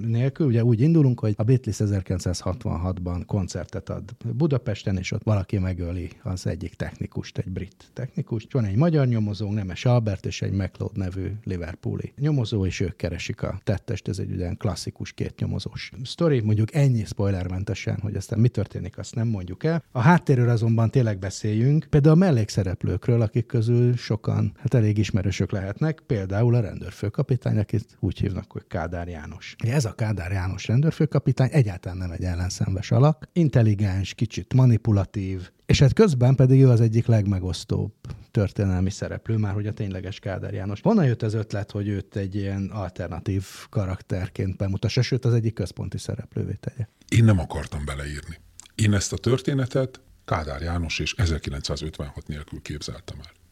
[0.05, 0.47] nélkül.
[0.47, 4.03] Ugye úgy indulunk, hogy a Beatles 1966-ban koncertet ad
[4.35, 8.53] Budapesten, és ott valaki megöli az egyik technikust, egy brit technikust.
[8.53, 13.41] Van egy magyar nyomozó, Nemes Albert, és egy McLeod nevű Liverpooli nyomozó, és ők keresik
[13.41, 14.07] a tettest.
[14.07, 16.39] Ez egy olyan klasszikus két nyomozós sztori.
[16.39, 19.83] Mondjuk ennyi spoilermentesen, hogy aztán mi történik, azt nem mondjuk el.
[19.91, 21.87] A háttérről azonban tényleg beszéljünk.
[21.89, 27.97] Például a mellékszereplőkről, akik közül sok sokan hát elég ismerősök lehetnek, például a rendőrfőkapitány, akit
[27.99, 29.55] úgy hívnak, hogy Kádár János.
[29.57, 35.93] Ez a Kádár János rendőrfőkapitány egyáltalán nem egy ellenszenves alak, intelligens, kicsit manipulatív, és hát
[35.93, 37.93] közben pedig ő az egyik legmegosztóbb
[38.31, 40.81] történelmi szereplő, már hogy a tényleges Kádár János.
[40.81, 45.97] Honnan jött az ötlet, hogy őt egy ilyen alternatív karakterként bemutassa, sőt az egyik központi
[45.97, 46.87] szereplővé tegye?
[47.09, 48.37] Én nem akartam beleírni.
[48.75, 53.42] Én ezt a történetet Kádár János és 1956 nélkül képzeltem el.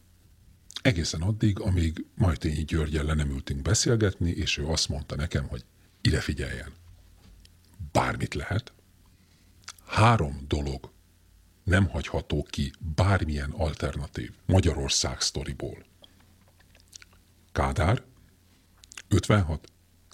[0.82, 5.64] Egészen addig, amíg Majtényi Györgyel le nem ültünk beszélgetni, és ő azt mondta nekem, hogy
[6.00, 6.72] ide figyeljen.
[7.92, 8.72] Bármit lehet.
[9.86, 10.92] Három dolog
[11.64, 15.84] nem hagyható ki bármilyen alternatív Magyarország sztoriból.
[17.52, 18.02] Kádár,
[19.08, 19.72] 56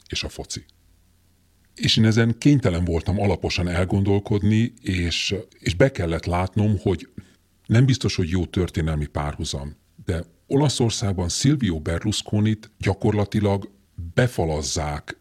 [0.09, 0.65] és a foci.
[1.75, 7.09] És én ezen kénytelen voltam alaposan elgondolkodni, és, és be kellett látnom, hogy
[7.67, 13.71] nem biztos, hogy jó történelmi párhuzam, de Olaszországban Silvio Berlusconit gyakorlatilag
[14.15, 15.17] befalazzák,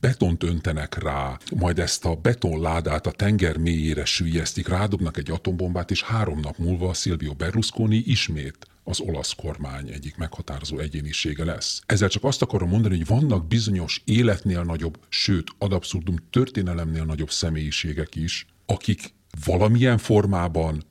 [0.00, 6.02] betont öntenek rá, majd ezt a betonládát a tenger mélyére sűjjesztik, rádobnak egy atombombát, és
[6.02, 11.82] három nap múlva Silvio Berlusconi ismét az olasz kormány egyik meghatározó egyénisége lesz.
[11.86, 17.30] Ezzel csak azt akarom mondani, hogy vannak bizonyos életnél nagyobb, sőt, ad abszurdum történelemnél nagyobb
[17.30, 20.82] személyiségek is, akik valamilyen formában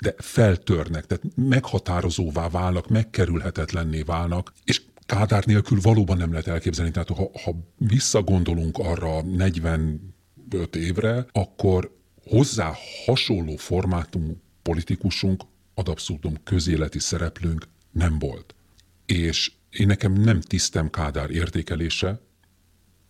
[0.00, 6.90] de feltörnek, tehát meghatározóvá válnak, megkerülhetetlenné válnak, és Kádár nélkül valóban nem lehet elképzelni.
[6.90, 12.72] Tehát ha, ha visszagondolunk arra 45 évre, akkor hozzá
[13.04, 15.42] hasonló formátumú politikusunk,
[15.74, 18.54] ad abszurdum közéleti szereplőnk nem volt.
[19.06, 22.20] És én nekem nem tisztem Kádár értékelése,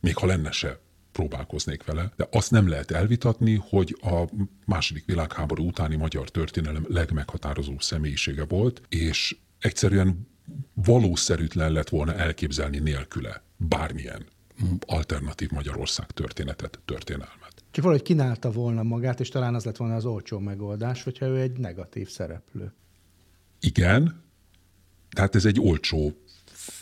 [0.00, 0.80] még ha lenne se
[1.14, 4.24] próbálkoznék vele, de azt nem lehet elvitatni, hogy a
[4.64, 10.28] második világháború utáni magyar történelem legmeghatározó személyisége volt, és egyszerűen
[10.74, 14.26] valószerűtlen lett volna elképzelni nélküle bármilyen
[14.86, 17.64] alternatív Magyarország történetet, történelmet.
[17.70, 21.40] Ki valahogy kínálta volna magát, és talán az lett volna az olcsó megoldás, hogyha ő
[21.40, 22.72] egy negatív szereplő.
[23.60, 24.22] Igen,
[25.10, 26.18] tehát ez egy olcsó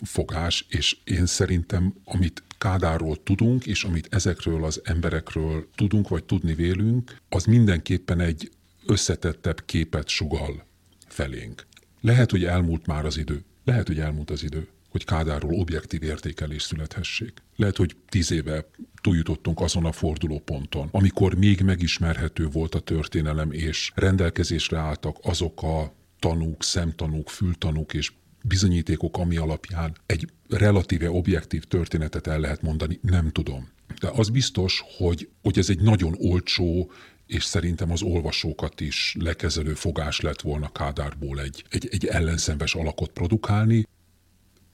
[0.03, 6.55] fogás, és én szerintem, amit Kádárról tudunk, és amit ezekről az emberekről tudunk, vagy tudni
[6.55, 8.51] vélünk, az mindenképpen egy
[8.87, 10.67] összetettebb képet sugal
[11.07, 11.67] felénk.
[12.01, 13.45] Lehet, hogy elmúlt már az idő.
[13.65, 17.43] Lehet, hogy elmúlt az idő, hogy Kádárról objektív értékelés születhessék.
[17.57, 18.69] Lehet, hogy tíz éve
[19.01, 25.95] túljutottunk azon a fordulóponton, amikor még megismerhető volt a történelem, és rendelkezésre álltak azok a
[26.19, 28.13] tanúk, szemtanúk, fültanúk és
[28.43, 33.69] bizonyítékok, ami alapján egy relatíve objektív történetet el lehet mondani, nem tudom.
[34.01, 36.91] De az biztos, hogy, hogy ez egy nagyon olcsó,
[37.27, 43.11] és szerintem az olvasókat is lekezelő fogás lett volna Kádárból egy, egy, egy ellenszenves alakot
[43.11, 43.87] produkálni,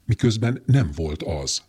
[0.05, 1.63] miközben nem volt az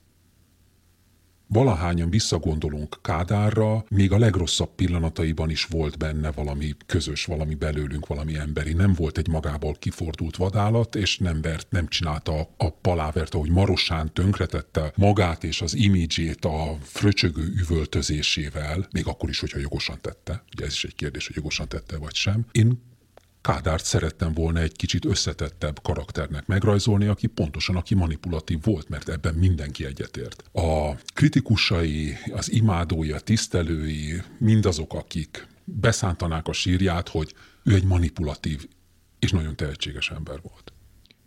[1.50, 8.36] valahányan visszagondolunk Kádárra, még a legrosszabb pillanataiban is volt benne valami közös, valami belőlünk, valami
[8.38, 8.74] emberi.
[8.74, 14.14] Nem volt egy magából kifordult vadállat, és nem vert, nem csinálta a palávert, ahogy Marosán
[14.14, 20.44] tönkretette magát és az imidzsét a fröcsögő üvöltözésével, még akkor is, hogyha jogosan tette.
[20.56, 22.46] Ugye ez is egy kérdés, hogy jogosan tette vagy sem.
[22.52, 22.88] Én
[23.42, 29.36] Kádárt szerettem volna egy kicsit összetettebb karakternek megrajzolni, aki pontosan aki manipulatív volt, mert ebben
[29.36, 30.44] mindenki egyetért.
[30.52, 38.68] A kritikusai, az imádói, a tisztelői, mindazok, akik beszántanák a sírját, hogy ő egy manipulatív
[39.20, 40.74] és nagyon tehetséges ember volt.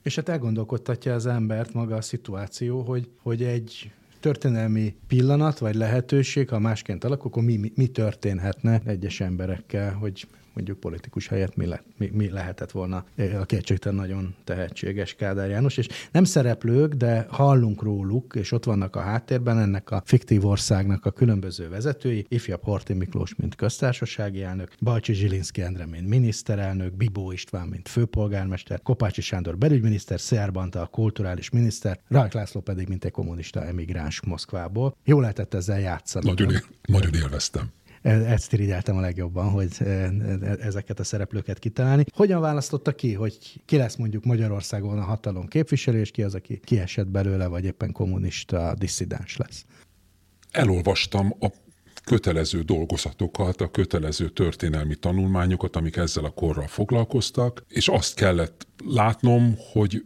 [0.02, 6.48] És hát elgondolkodtatja az embert maga a szituáció, hogy, hogy egy történelmi pillanat vagy lehetőség,
[6.48, 11.66] ha másként alakul, akkor mi, mi, mi történhetne egyes emberekkel, hogy mondjuk politikus helyett mi,
[11.66, 13.04] le, mi, mi lehetett volna
[13.40, 18.96] a kétségtelen nagyon tehetséges Kádár János, és nem szereplők, de hallunk róluk, és ott vannak
[18.96, 24.74] a háttérben ennek a fiktív országnak a különböző vezetői, ifjabb Horti Miklós, mint köztársasági elnök,
[24.80, 31.50] Balcsi Zsilinszki Endre, mint miniszterelnök, Bibó István, mint főpolgármester, Kopácsi Sándor belügyminiszter, Szerbanta a kulturális
[31.50, 34.96] miniszter, Rajk László pedig mint egy kommunista emigráns Moszkvából.
[35.04, 36.28] Jól lehetett ezzel játszani.
[36.28, 37.70] Nagyon, él, nagyon élveztem.
[38.02, 40.10] E, ezt irigyeltem a legjobban, hogy e, e,
[40.60, 42.04] ezeket a szereplőket kitalálni.
[42.14, 46.60] Hogyan választotta ki, hogy ki lesz mondjuk Magyarországon a hatalom képviselő, és ki az, aki
[46.64, 49.64] kiesett belőle, vagy éppen kommunista disszidens lesz?
[50.50, 51.46] Elolvastam a
[52.04, 59.54] kötelező dolgozatokat, a kötelező történelmi tanulmányokat, amik ezzel a korral foglalkoztak, és azt kellett látnom,
[59.72, 60.04] hogy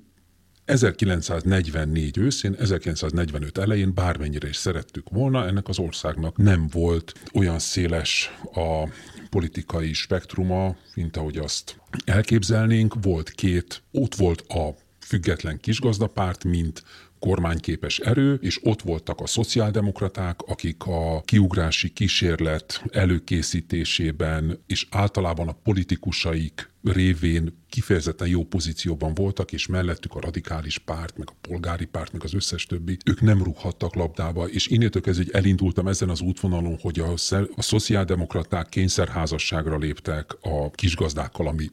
[0.66, 8.38] 1944 őszén, 1945 elején bármennyire is szerettük volna, ennek az országnak nem volt olyan széles
[8.52, 8.88] a
[9.30, 12.94] politikai spektruma, mint ahogy azt elképzelnénk.
[13.02, 16.82] Volt két, ott volt a független kisgazdapárt, mint
[17.18, 25.58] kormányképes erő, és ott voltak a szociáldemokraták, akik a kiugrási kísérlet előkészítésében és általában a
[25.62, 32.12] politikusaik révén kifejezetten jó pozícióban voltak, és mellettük a radikális párt, meg a polgári párt,
[32.12, 36.78] meg az összes többi, ők nem rúghattak labdába, és innétől kezdve elindultam ezen az útvonalon,
[36.80, 37.12] hogy a,
[37.54, 41.66] a szociáldemokraták kényszerházasságra léptek a kisgazdákkal, ami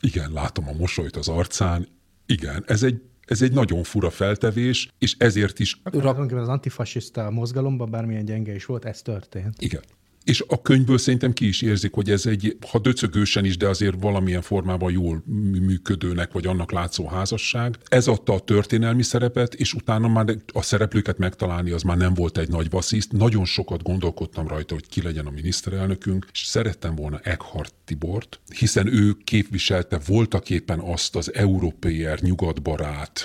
[0.00, 1.88] igen, látom a mosolyt az arcán,
[2.26, 5.80] igen, ez egy ez egy nagyon fura feltevés, és ezért is...
[5.82, 9.54] Az antifasiszta mozgalomban, bármilyen gyenge is volt, ez történt.
[9.58, 9.82] Igen.
[10.24, 14.00] És a könyvből szerintem ki is érzik, hogy ez egy, ha döcögősen is, de azért
[14.00, 15.22] valamilyen formában jól
[15.60, 17.78] működőnek, vagy annak látszó házasság.
[17.84, 22.38] Ez adta a történelmi szerepet, és utána már a szereplőket megtalálni az már nem volt
[22.38, 23.12] egy nagy vassziszt.
[23.12, 28.86] Nagyon sokat gondolkodtam rajta, hogy ki legyen a miniszterelnökünk, és szerettem volna Eckhart Tibort, hiszen
[28.86, 33.20] ő képviselte voltaképpen azt az európér nyugatbarát,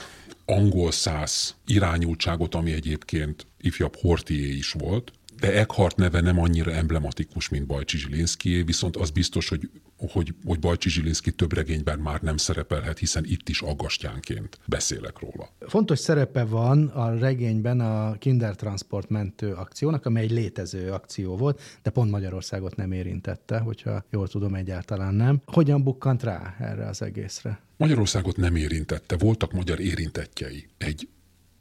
[0.45, 7.49] angol száz irányultságot, ami egyébként ifjabb Hortié is volt, de Eckhart neve nem annyira emblematikus,
[7.49, 12.37] mint Bajcsi Zsilinszki, viszont az biztos, hogy, hogy, hogy Bajcsi Zsilinszki több regényben már nem
[12.37, 15.49] szerepelhet, hiszen itt is aggastyánként beszélek róla.
[15.59, 21.89] Fontos szerepe van a regényben a Kindertransport mentő akciónak, amely egy létező akció volt, de
[21.89, 25.41] pont Magyarországot nem érintette, hogyha jól tudom, egyáltalán nem.
[25.45, 27.61] Hogyan bukkant rá erre az egészre?
[27.77, 30.67] Magyarországot nem érintette, voltak magyar érintettjei.
[30.77, 31.09] Egy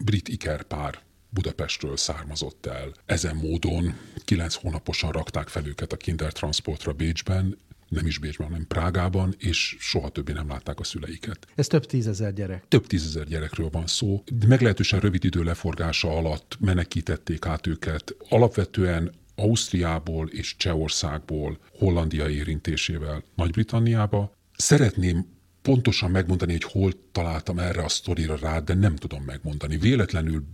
[0.05, 0.99] brit ikerpár
[1.37, 2.92] Budapestről származott el.
[3.07, 3.94] Ezen módon
[4.25, 10.09] kilenc hónaposan rakták fel őket a Kindertransportra Bécsben, nem is Bécsben, hanem Prágában, és soha
[10.09, 11.46] többé nem látták a szüleiket.
[11.55, 12.64] Ez több tízezer gyerek.
[12.68, 14.22] Több tízezer gyerekről van szó.
[14.33, 18.16] De meglehetősen rövid idő leforgása alatt menekítették át őket.
[18.29, 24.33] Alapvetően Ausztriából és Csehországból, Hollandia érintésével Nagy-Britanniába.
[24.57, 25.27] Szeretném
[25.62, 29.77] pontosan megmondani, hogy hol találtam erre a sztorira rá, de nem tudom megmondani.
[29.77, 30.44] Véletlenül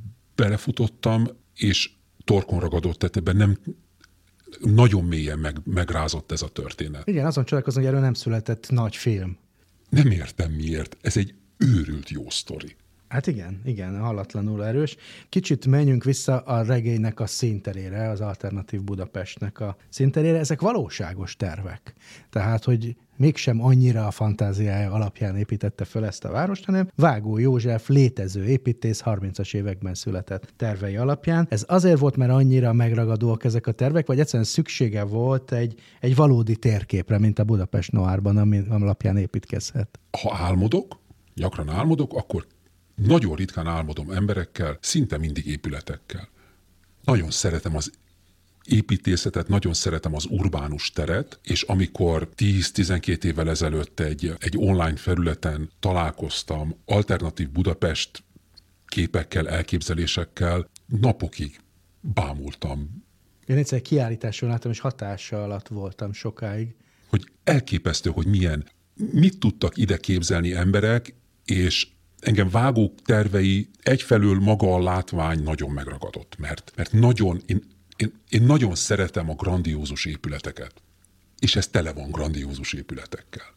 [0.42, 1.90] belefutottam, és
[2.24, 3.58] torkon ragadott, tehát ebben nem,
[4.60, 7.08] nagyon mélyen meg, megrázott ez a történet.
[7.08, 9.38] Igen, azon csodálkozom, hogy erről nem született nagy film.
[9.88, 10.96] Nem értem miért.
[11.00, 12.76] Ez egy őrült jó sztori.
[13.12, 14.96] Hát igen, igen, hallatlanul erős.
[15.28, 20.38] Kicsit menjünk vissza a regénynek a színterére, az alternatív Budapestnek a színterére.
[20.38, 21.94] Ezek valóságos tervek.
[22.30, 27.88] Tehát, hogy mégsem annyira a fantáziája alapján építette föl ezt a várost, hanem Vágó József
[27.88, 31.46] létező építész 30-as években született tervei alapján.
[31.50, 36.14] Ez azért volt, mert annyira megragadóak ezek a tervek, vagy egyszerűen szüksége volt egy, egy
[36.14, 39.98] valódi térképre, mint a Budapest Noárban, ami alapján építkezhet.
[40.22, 41.00] Ha álmodok,
[41.34, 42.46] gyakran álmodok, akkor
[42.94, 46.28] nagyon ritkán álmodom emberekkel, szinte mindig épületekkel.
[47.04, 47.90] Nagyon szeretem az
[48.64, 55.70] építészetet, nagyon szeretem az urbánus teret, és amikor 10-12 évvel ezelőtt egy, egy online felületen
[55.80, 58.22] találkoztam alternatív Budapest
[58.86, 61.60] képekkel, elképzelésekkel, napokig
[62.00, 63.04] bámultam.
[63.46, 66.74] Én egyszer egy kiállításon láttam, és hatása alatt voltam sokáig.
[67.08, 71.88] Hogy elképesztő, hogy milyen, mit tudtak ide képzelni emberek, és
[72.22, 77.62] engem vágók tervei egyfelől maga a látvány nagyon megragadott, mert, mert nagyon, én,
[77.96, 80.72] én, én nagyon szeretem a grandiózus épületeket,
[81.38, 83.52] és ez tele van grandiózus épületekkel.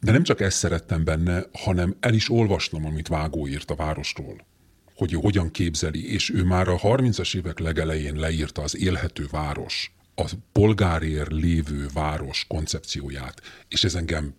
[0.00, 4.46] De nem csak ezt szerettem benne, hanem el is olvasnom, amit Vágó írt a városról,
[4.94, 9.92] hogy ő hogyan képzeli, és ő már a 30-as évek legelején leírta az élhető város,
[10.14, 14.34] a polgárér lévő város koncepcióját, és ez engem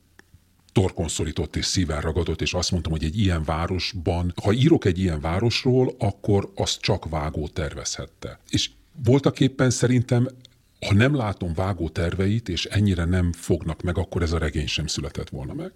[0.73, 4.99] torkon szorított és szíven ragadott, és azt mondtam, hogy egy ilyen városban, ha írok egy
[4.99, 8.39] ilyen városról, akkor azt csak vágó tervezhette.
[8.49, 8.69] És
[9.03, 10.27] voltak éppen szerintem
[10.87, 14.87] ha nem látom vágó terveit, és ennyire nem fognak meg, akkor ez a regény sem
[14.87, 15.71] született volna meg.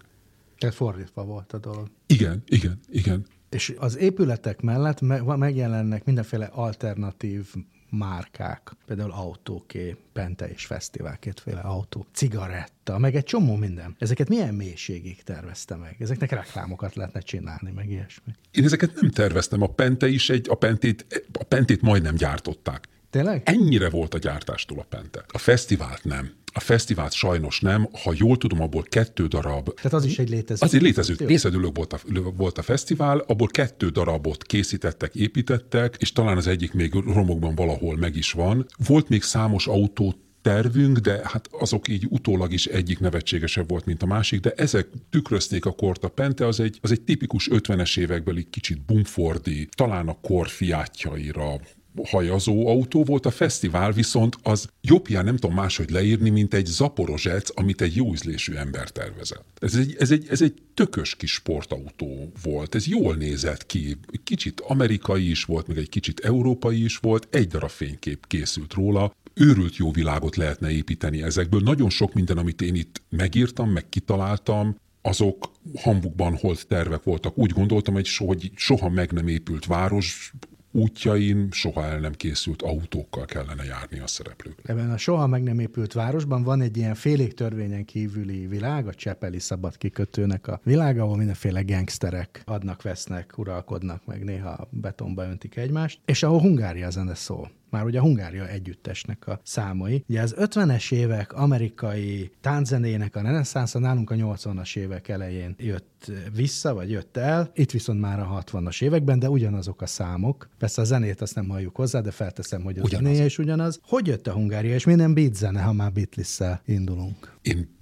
[0.58, 1.90] Tehát fordítva volt a dolog.
[2.06, 3.26] Igen, igen, igen.
[3.50, 5.00] És az épületek mellett
[5.36, 7.54] megjelennek mindenféle alternatív
[7.90, 13.96] márkák, például autóké, Pente és Fesztivál, kétféle autó, cigaretta, meg egy csomó minden.
[13.98, 15.96] Ezeket milyen mélységig tervezte meg?
[15.98, 18.32] Ezeknek reklámokat lehetne csinálni, meg ilyesmi.
[18.50, 19.62] Én ezeket nem terveztem.
[19.62, 22.88] A Pente is egy, a Pentét, a Pentét majdnem gyártották.
[23.10, 23.42] Tényleg?
[23.44, 25.24] Ennyire volt a gyártástól a Pente.
[25.28, 26.32] A fesztivált nem.
[26.52, 27.88] A fesztivált sajnos nem.
[28.02, 29.74] Ha jól tudom, abból kettő darab...
[29.74, 30.66] Tehát az is egy létező.
[30.66, 31.14] Az egy létező.
[31.18, 31.98] Részedülő volt a,
[32.36, 37.96] volt a fesztivál, abból kettő darabot készítettek, építettek, és talán az egyik még romokban valahol
[37.96, 38.66] meg is van.
[38.86, 44.02] Volt még számos autó tervünk, de hát azok így utólag is egyik nevetségesebb volt, mint
[44.02, 46.04] a másik, de ezek tükrözték a kort.
[46.04, 51.60] A Pente az egy, az egy tipikus 50-es évekbeli kicsit bumfordi, talán a kor fiátjaira
[52.04, 57.50] hajazó autó volt, a fesztivál viszont az jobbján nem tudom máshogy leírni, mint egy zaporozsec,
[57.54, 59.58] amit egy jó ízlésű ember tervezett.
[59.60, 64.60] Ez egy, ez, egy, ez egy tökös kis sportautó volt, ez jól nézett ki, kicsit
[64.60, 69.76] amerikai is volt, meg egy kicsit európai is volt, egy darab fénykép készült róla, őrült
[69.76, 71.60] jó világot lehetne építeni ezekből.
[71.60, 77.38] Nagyon sok minden, amit én itt megírtam, meg kitaláltam, azok hambukban holt tervek voltak.
[77.38, 80.32] Úgy gondoltam, hogy soha, soha meg nem épült város
[80.72, 84.58] útjain soha el nem készült autókkal kellene járni a szereplők.
[84.62, 88.94] Ebben a soha meg nem épült városban van egy ilyen félig törvényen kívüli világ, a
[88.94, 95.56] Csepeli szabad kikötőnek a világ, ahol mindenféle gangsterek adnak, vesznek, uralkodnak, meg néha betonba öntik
[95.56, 100.04] egymást, és ahol Hungária zene szól már ugye a Hungária együttesnek a számai.
[100.08, 106.74] Ugye az 50-es évek amerikai tánczenének a reneszánsz nálunk a 80-as évek elején jött vissza,
[106.74, 110.48] vagy jött el, itt viszont már a 60-as években, de ugyanazok a számok.
[110.58, 113.80] Persze a zenét azt nem halljuk hozzá, de felteszem, hogy a zenéje is ugyanaz.
[113.82, 117.36] Hogy jött a Hungária, és minden beat zene, ha már beatles indulunk?
[117.42, 117.76] Én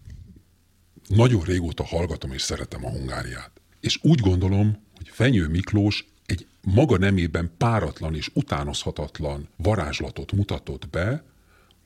[1.08, 3.50] nagyon régóta hallgatom és szeretem a Hungáriát.
[3.80, 11.24] És úgy gondolom, hogy Fenyő Miklós egy maga nemében páratlan és utánozhatatlan varázslatot mutatott be,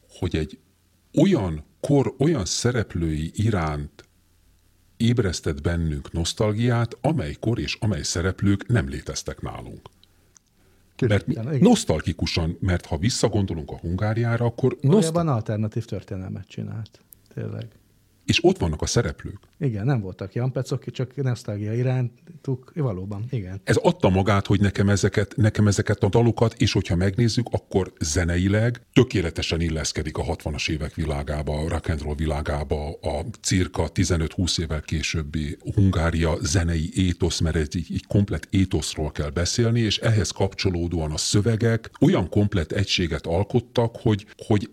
[0.08, 0.58] hogy egy
[1.14, 4.04] olyan kor, olyan szereplői iránt
[4.96, 9.88] ébresztett bennünk nosztalgiát, amely kor és amely szereplők nem léteztek nálunk.
[11.08, 14.76] Mert mi, nosztalgikusan, mert ha visszagondolunk a Hungáriára, akkor...
[14.80, 15.28] Nosztal...
[15.28, 17.00] alternatív történelmet csinált.
[17.34, 17.68] Tényleg.
[18.24, 19.38] És ott vannak a szereplők.
[19.58, 23.60] Igen, nem voltak jampecok, csak nosztalgia irántuk, valóban, igen.
[23.64, 28.80] Ez adta magát, hogy nekem ezeket, nekem ezeket a dalokat, és hogyha megnézzük, akkor zeneileg
[28.92, 34.80] tökéletesen illeszkedik a 60-as évek világába, a rock and roll világába, a cirka 15-20 évvel
[34.80, 41.16] későbbi Hungária zenei étosz, mert egy, egy komplet étoszról kell beszélni, és ehhez kapcsolódóan a
[41.16, 44.70] szövegek olyan komplet egységet alkottak, hogy, hogy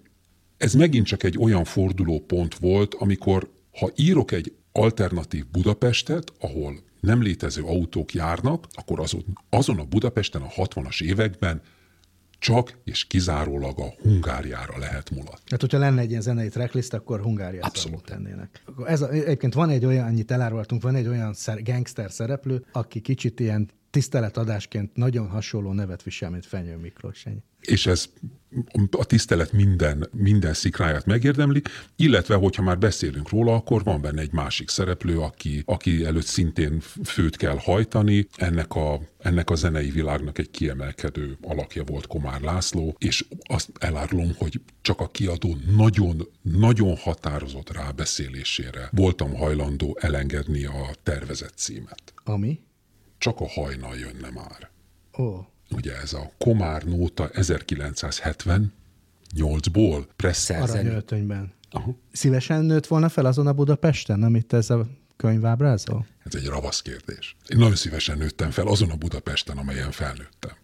[0.58, 3.50] ez megint csak egy olyan fordulópont volt, amikor
[3.80, 10.42] ha írok egy alternatív Budapestet, ahol nem létező autók járnak, akkor azon, azon a Budapesten
[10.42, 11.62] a 60-as években
[12.40, 15.42] csak és kizárólag a Hungáriára lehet mulat.
[15.50, 18.64] Hát, hogyha lenne egy ilyen zenei tracklist, akkor Hungáriát Abszolút tennének.
[18.86, 23.00] Ez a, egyébként van egy olyan, annyit elárultunk, van egy olyan szer, gangster szereplő, aki
[23.00, 27.26] kicsit ilyen tiszteletadásként nagyon hasonló nevet visel, mint Fenyő Miklós.
[27.26, 28.10] Ennyi és ez
[28.92, 31.62] a tisztelet minden, minden szikráját megérdemli,
[31.96, 36.80] illetve, hogyha már beszélünk róla, akkor van benne egy másik szereplő, aki, aki előtt szintén
[37.04, 38.28] főt kell hajtani.
[38.36, 44.32] Ennek a, ennek a zenei világnak egy kiemelkedő alakja volt Komár László, és azt elárulom,
[44.38, 52.14] hogy csak a kiadó nagyon, nagyon határozott rábeszélésére voltam hajlandó elengedni a tervezett címet.
[52.24, 52.60] Ami?
[53.18, 54.70] Csak a hajnal jönne már.
[55.18, 55.24] Ó.
[55.24, 60.62] Oh ugye ez a Komár Nóta 1978-ból presszer.
[60.62, 61.54] Aranyöltönyben.
[62.12, 66.08] Szívesen nőtt volna fel azon a Budapesten, amit ez a könyv ábrázol?
[66.24, 67.36] Ez egy ravasz kérdés.
[67.48, 70.56] Én nagyon szívesen nőttem fel azon a Budapesten, amelyen felnőttem.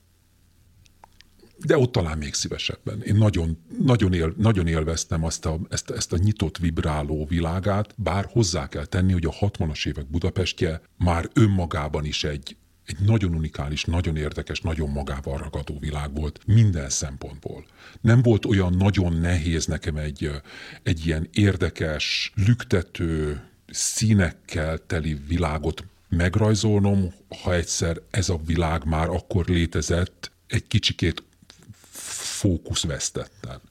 [1.65, 3.01] De ott talán még szívesebben.
[3.01, 8.25] Én nagyon, nagyon, él, nagyon élveztem azt a, ezt, ezt a nyitott, vibráló világát, bár
[8.31, 12.55] hozzá kell tenni, hogy a 60-as évek Budapestje már önmagában is egy,
[12.85, 17.65] egy nagyon unikális, nagyon érdekes, nagyon magával ragadó világ volt minden szempontból.
[18.01, 20.31] Nem volt olyan nagyon nehéz nekem egy,
[20.83, 29.45] egy ilyen érdekes, lüktető, színekkel teli világot megrajzolnom, ha egyszer ez a világ már akkor
[29.45, 31.23] létezett, egy kicsikét
[32.43, 33.61] fókuszvesztetten.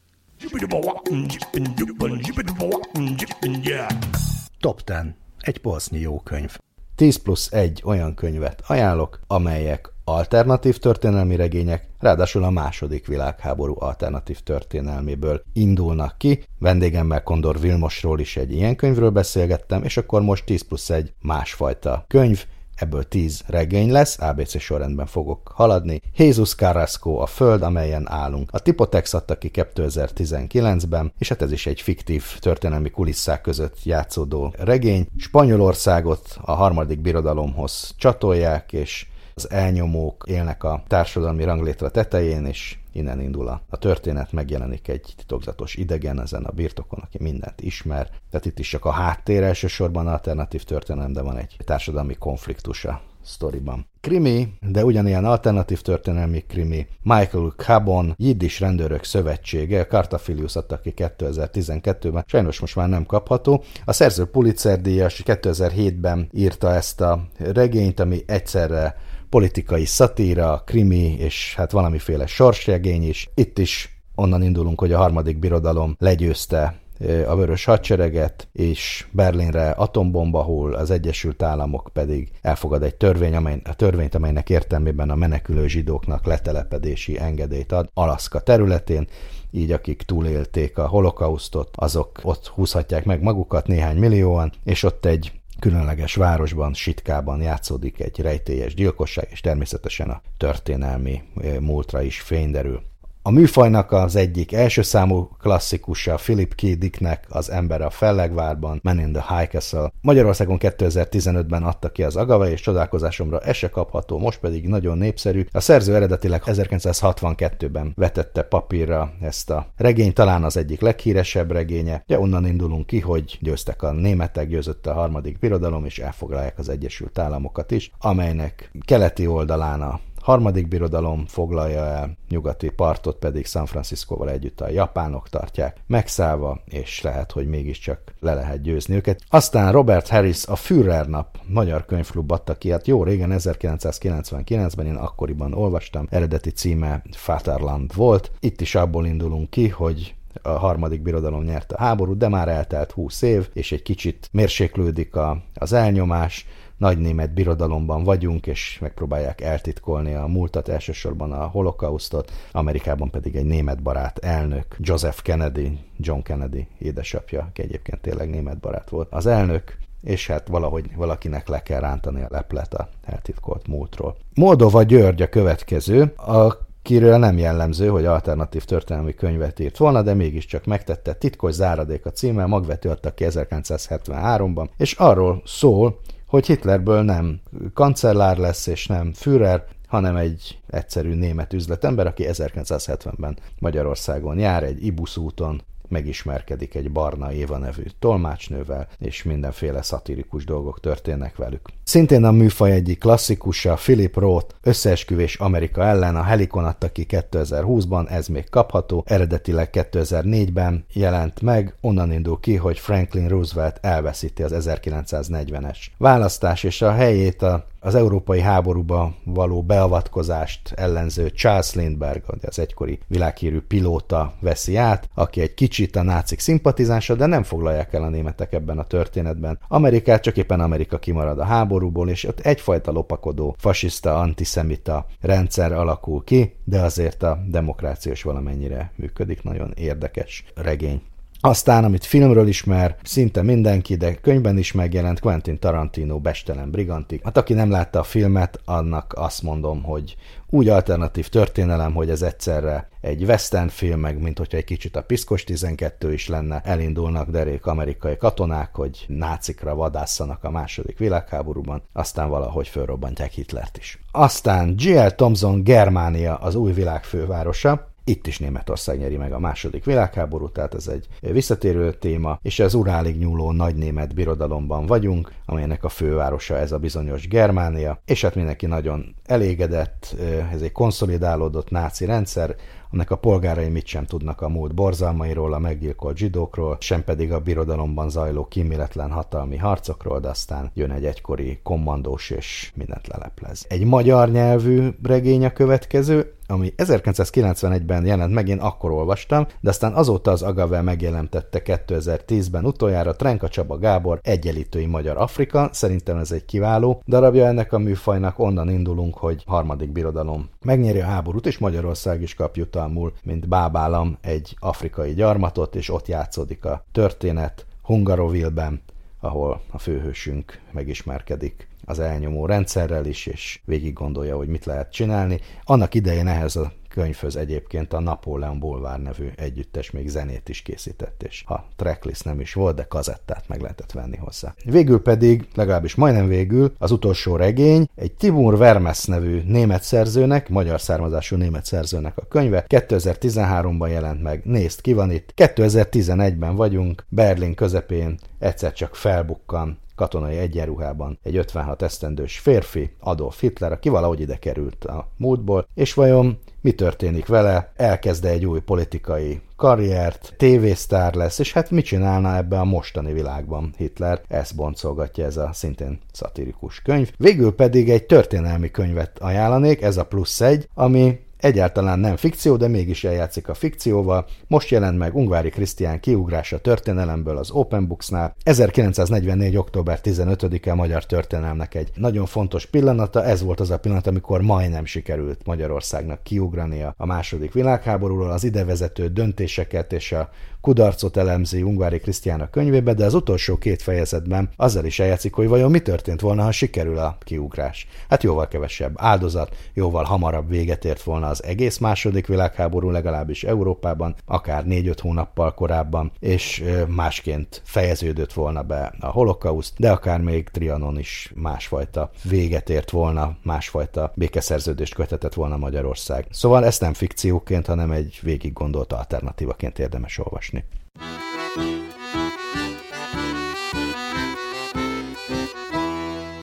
[4.61, 4.97] Top 10.
[5.39, 6.57] Egy polsznyi jó könyv.
[6.95, 14.41] 10 plusz egy olyan könyvet ajánlok, amelyek alternatív történelmi regények, ráadásul a második világháború alternatív
[14.41, 16.45] történelméből indulnak ki.
[16.59, 22.05] Vendégemmel Kondor Vilmosról is egy ilyen könyvről beszélgettem, és akkor most 10 plusz egy másfajta
[22.09, 22.45] könyv,
[22.77, 26.01] ebből 10 regény lesz, ABC sorrendben fogok haladni.
[26.17, 28.49] Jézus Carrasco, a Föld, amelyen állunk.
[28.53, 34.55] A Tipotex adta ki 2019-ben, és hát ez is egy fiktív történelmi kulisszák között játszódó
[34.59, 35.07] regény.
[35.17, 43.21] Spanyolországot a harmadik birodalomhoz csatolják, és az elnyomók élnek a társadalmi ranglétre tetején, és innen
[43.21, 48.11] indul a, a történet, megjelenik egy titokzatos idegen ezen a birtokon, aki mindent ismer.
[48.31, 53.87] Tehát itt is csak a háttér elsősorban alternatív történelem, de van egy társadalmi konfliktusa sztoriban.
[54.01, 62.25] Krimi, de ugyanilyen alternatív történelmi krimi, Michael Cabon, Jiddis Rendőrök Szövetsége, Cartafilius adta ki 2012-ben,
[62.27, 63.63] sajnos most már nem kapható.
[63.85, 68.97] A szerző Pulitzer díjas 2007-ben írta ezt a regényt, ami egyszerre
[69.33, 73.31] politikai szatíra, krimi és hát valamiféle sorsjegény is.
[73.35, 76.81] Itt is onnan indulunk, hogy a harmadik birodalom legyőzte
[77.27, 83.61] a vörös hadsereget, és Berlinre atombomba hull, az Egyesült Államok pedig elfogad egy törvény, amely,
[83.65, 89.07] a törvényt, amelynek értelmében a menekülő zsidóknak letelepedési engedélyt ad Alaszka területén,
[89.51, 95.33] így akik túlélték a holokausztot, azok ott húzhatják meg magukat néhány millióan, és ott egy
[95.63, 101.23] különleges városban, Sitkában játszódik egy rejtélyes gyilkosság, és természetesen a történelmi
[101.61, 102.83] múltra is fényderül.
[103.25, 106.61] A műfajnak az egyik első számú klasszikusa Philip K.
[106.61, 109.93] Dicknek az Ember a Fellegvárban, Man in the High Castle.
[110.01, 115.47] Magyarországon 2015-ben adta ki az Agave, és csodálkozásomra ez se kapható, most pedig nagyon népszerű.
[115.53, 122.05] A szerző eredetileg 1962-ben vetette papírra ezt a regény, talán az egyik leghíresebb regénye.
[122.07, 126.69] Ja, onnan indulunk ki, hogy győztek a németek, győzött a harmadik birodalom, és elfoglalják az
[126.69, 133.67] Egyesült Államokat is, amelynek keleti oldalán a harmadik birodalom foglalja el, nyugati partot pedig San
[133.67, 139.21] Franciscóval együtt a japánok tartják megszállva, és lehet, hogy mégiscsak le lehet győzni őket.
[139.29, 144.95] Aztán Robert Harris a Führer nap magyar könyvklub adta ki, hát jó régen 1999-ben én
[144.95, 148.31] akkoriban olvastam, eredeti címe Vaterland volt.
[148.41, 152.91] Itt is abból indulunk ki, hogy a harmadik birodalom nyerte a háborút, de már eltelt
[152.91, 156.47] 20 év, és egy kicsit mérséklődik a, az elnyomás,
[156.83, 163.45] nagy német birodalomban vagyunk, és megpróbálják eltitkolni a múltat, elsősorban a holokausztot, Amerikában pedig egy
[163.45, 169.09] német barát elnök, Joseph Kennedy, John Kennedy édesapja, aki egyébként tényleg német barát volt.
[169.11, 174.17] Az elnök és hát valahogy valakinek le kell rántani a leplet a eltitkolt múltról.
[174.35, 180.15] Moldova György a következő, a kiről nem jellemző, hogy alternatív történelmi könyvet írt volna, de
[180.15, 181.13] mégiscsak megtette.
[181.13, 187.41] Titkos záradék a címe, magvető adta ki 1973-ban, és arról szól, hogy Hitlerből nem
[187.75, 194.85] kancellár lesz, és nem Führer, hanem egy egyszerű német üzletember, aki 1970-ben Magyarországon jár, egy
[194.85, 201.69] Ibusz úton megismerkedik egy Barna Éva nevű tolmácsnővel, és mindenféle szatirikus dolgok történnek velük.
[201.93, 208.11] Szintén a műfaj egyik klasszikusa, Philip Roth, Összeesküvés Amerika ellen, a Helikon adta ki 2020-ban,
[208.11, 214.53] ez még kapható, eredetileg 2004-ben jelent meg, onnan indul ki, hogy Franklin Roosevelt elveszíti az
[214.59, 222.59] 1940-es választás, és a helyét a az európai háborúba való beavatkozást ellenző Charles Lindbergh, az
[222.59, 228.03] egykori világhírű pilóta veszi át, aki egy kicsit a nácik szimpatizánsa, de nem foglalják el
[228.03, 229.59] a németek ebben a történetben.
[229.69, 231.45] Amerikát csak éppen Amerika kimarad a
[231.83, 238.93] háborúból, és ott egyfajta lopakodó, fasiszta, antiszemita rendszer alakul ki, de azért a demokrációs valamennyire
[238.97, 239.43] működik.
[239.43, 241.03] Nagyon érdekes regény.
[241.45, 247.25] Aztán, amit filmről ismer, szinte mindenki, de könyvben is megjelent Quentin Tarantino Bestelen Brigantik.
[247.25, 250.17] Hát aki nem látta a filmet, annak azt mondom, hogy
[250.55, 255.03] úgy alternatív történelem, hogy ez egyszerre egy western film, meg mint hogyha egy kicsit a
[255.03, 262.29] Piszkos 12 is lenne, elindulnak derék amerikai katonák, hogy nácikra vadásszanak a második világháborúban, aztán
[262.29, 263.99] valahogy fölrobbantják Hitlert is.
[264.11, 265.07] Aztán G.L.
[265.07, 270.75] Thompson Germánia az új világ fővárosa, itt is Németország nyeri meg a második világháborút, tehát
[270.75, 276.57] ez egy visszatérő téma, és az urálig nyúló nagy német birodalomban vagyunk, amelynek a fővárosa
[276.57, 280.17] ez a bizonyos Germánia, és hát mindenki nagyon elégedett,
[280.53, 282.57] ez egy konszolidálódott náci rendszer,
[282.91, 287.41] annak a polgárai mit sem tudnak a múlt borzalmairól, a meggyilkolt zsidókról, sem pedig a
[287.41, 293.65] birodalomban zajló kíméletlen hatalmi harcokról, de aztán jön egy egykori kommandós és mindent leleplez.
[293.69, 299.93] Egy magyar nyelvű regény a következő, ami 1991-ben jelent meg, én akkor olvastam, de aztán
[299.93, 305.69] azóta az Agavel megjelentette 2010-ben utoljára Trenka Csaba Gábor Egyenlítői Magyar Afrika.
[305.73, 311.05] Szerintem ez egy kiváló darabja ennek a műfajnak, onnan indulunk, hogy harmadik birodalom megnyeri a
[311.05, 316.85] háborút, és Magyarország is kap jutalmul, mint bábálam egy afrikai gyarmatot, és ott játszódik a
[316.93, 318.83] történet Hungarovilben,
[319.21, 325.41] ahol a főhősünk megismerkedik az elnyomó rendszerrel is, és végig gondolja, hogy mit lehet csinálni.
[325.65, 331.23] Annak idején ehhez a könyvhöz egyébként a Napóleon Bolvár nevű együttes még zenét is készített,
[331.23, 334.55] és ha tracklist nem is volt, de kazettát meg lehetett venni hozzá.
[334.65, 340.81] Végül pedig, legalábbis majdnem végül, az utolsó regény egy Timur Vermes nevű német szerzőnek, magyar
[340.81, 347.55] származású német szerzőnek a könyve, 2013-ban jelent meg, nézd ki van itt, 2011-ben vagyunk, Berlin
[347.55, 354.37] közepén egyszer csak felbukkan katonai egyenruhában egy 56 esztendős férfi, Adolf Hitler, aki valahogy ide
[354.37, 361.39] került a múltból, és vajon mi történik vele, elkezde egy új politikai karriert, tévésztár lesz,
[361.39, 364.21] és hát mit csinálna ebben a mostani világban Hitler?
[364.29, 367.13] Ezt boncolgatja ez a szintén szatirikus könyv.
[367.17, 372.69] Végül pedig egy történelmi könyvet ajánlanék, ez a plusz egy, ami Egyáltalán nem fikció, de
[372.69, 374.27] mégis eljátszik a fikcióval.
[374.47, 378.35] Most jelent meg Ungvári Krisztián kiugrása történelemből az Open Books-nál.
[378.43, 379.57] 1944.
[379.57, 383.25] október 15-e a magyar történelmnek egy nagyon fontos pillanata.
[383.25, 389.09] Ez volt az a pillanat, amikor majdnem sikerült Magyarországnak kiugrania a második világháborúról, az idevezető
[389.09, 390.31] döntéseket és a
[390.61, 395.49] kudarcot elemzi Ungvári Krisztián a könyvébe, de az utolsó két fejezetben azzal is eljátszik, hogy
[395.49, 397.87] vajon mi történt volna, ha sikerül a kiugrás.
[398.09, 404.15] Hát jóval kevesebb áldozat, jóval hamarabb véget ért volna az egész második világháború, legalábbis Európában,
[404.27, 410.99] akár négy-öt hónappal korábban, és másként fejeződött volna be a holokauszt, de akár még Trianon
[410.99, 416.27] is másfajta véget ért volna, másfajta békeszerződést kötetett volna Magyarország.
[416.31, 420.65] Szóval ezt nem fikcióként, hanem egy végig gondolt alternatívaként érdemes olvasni.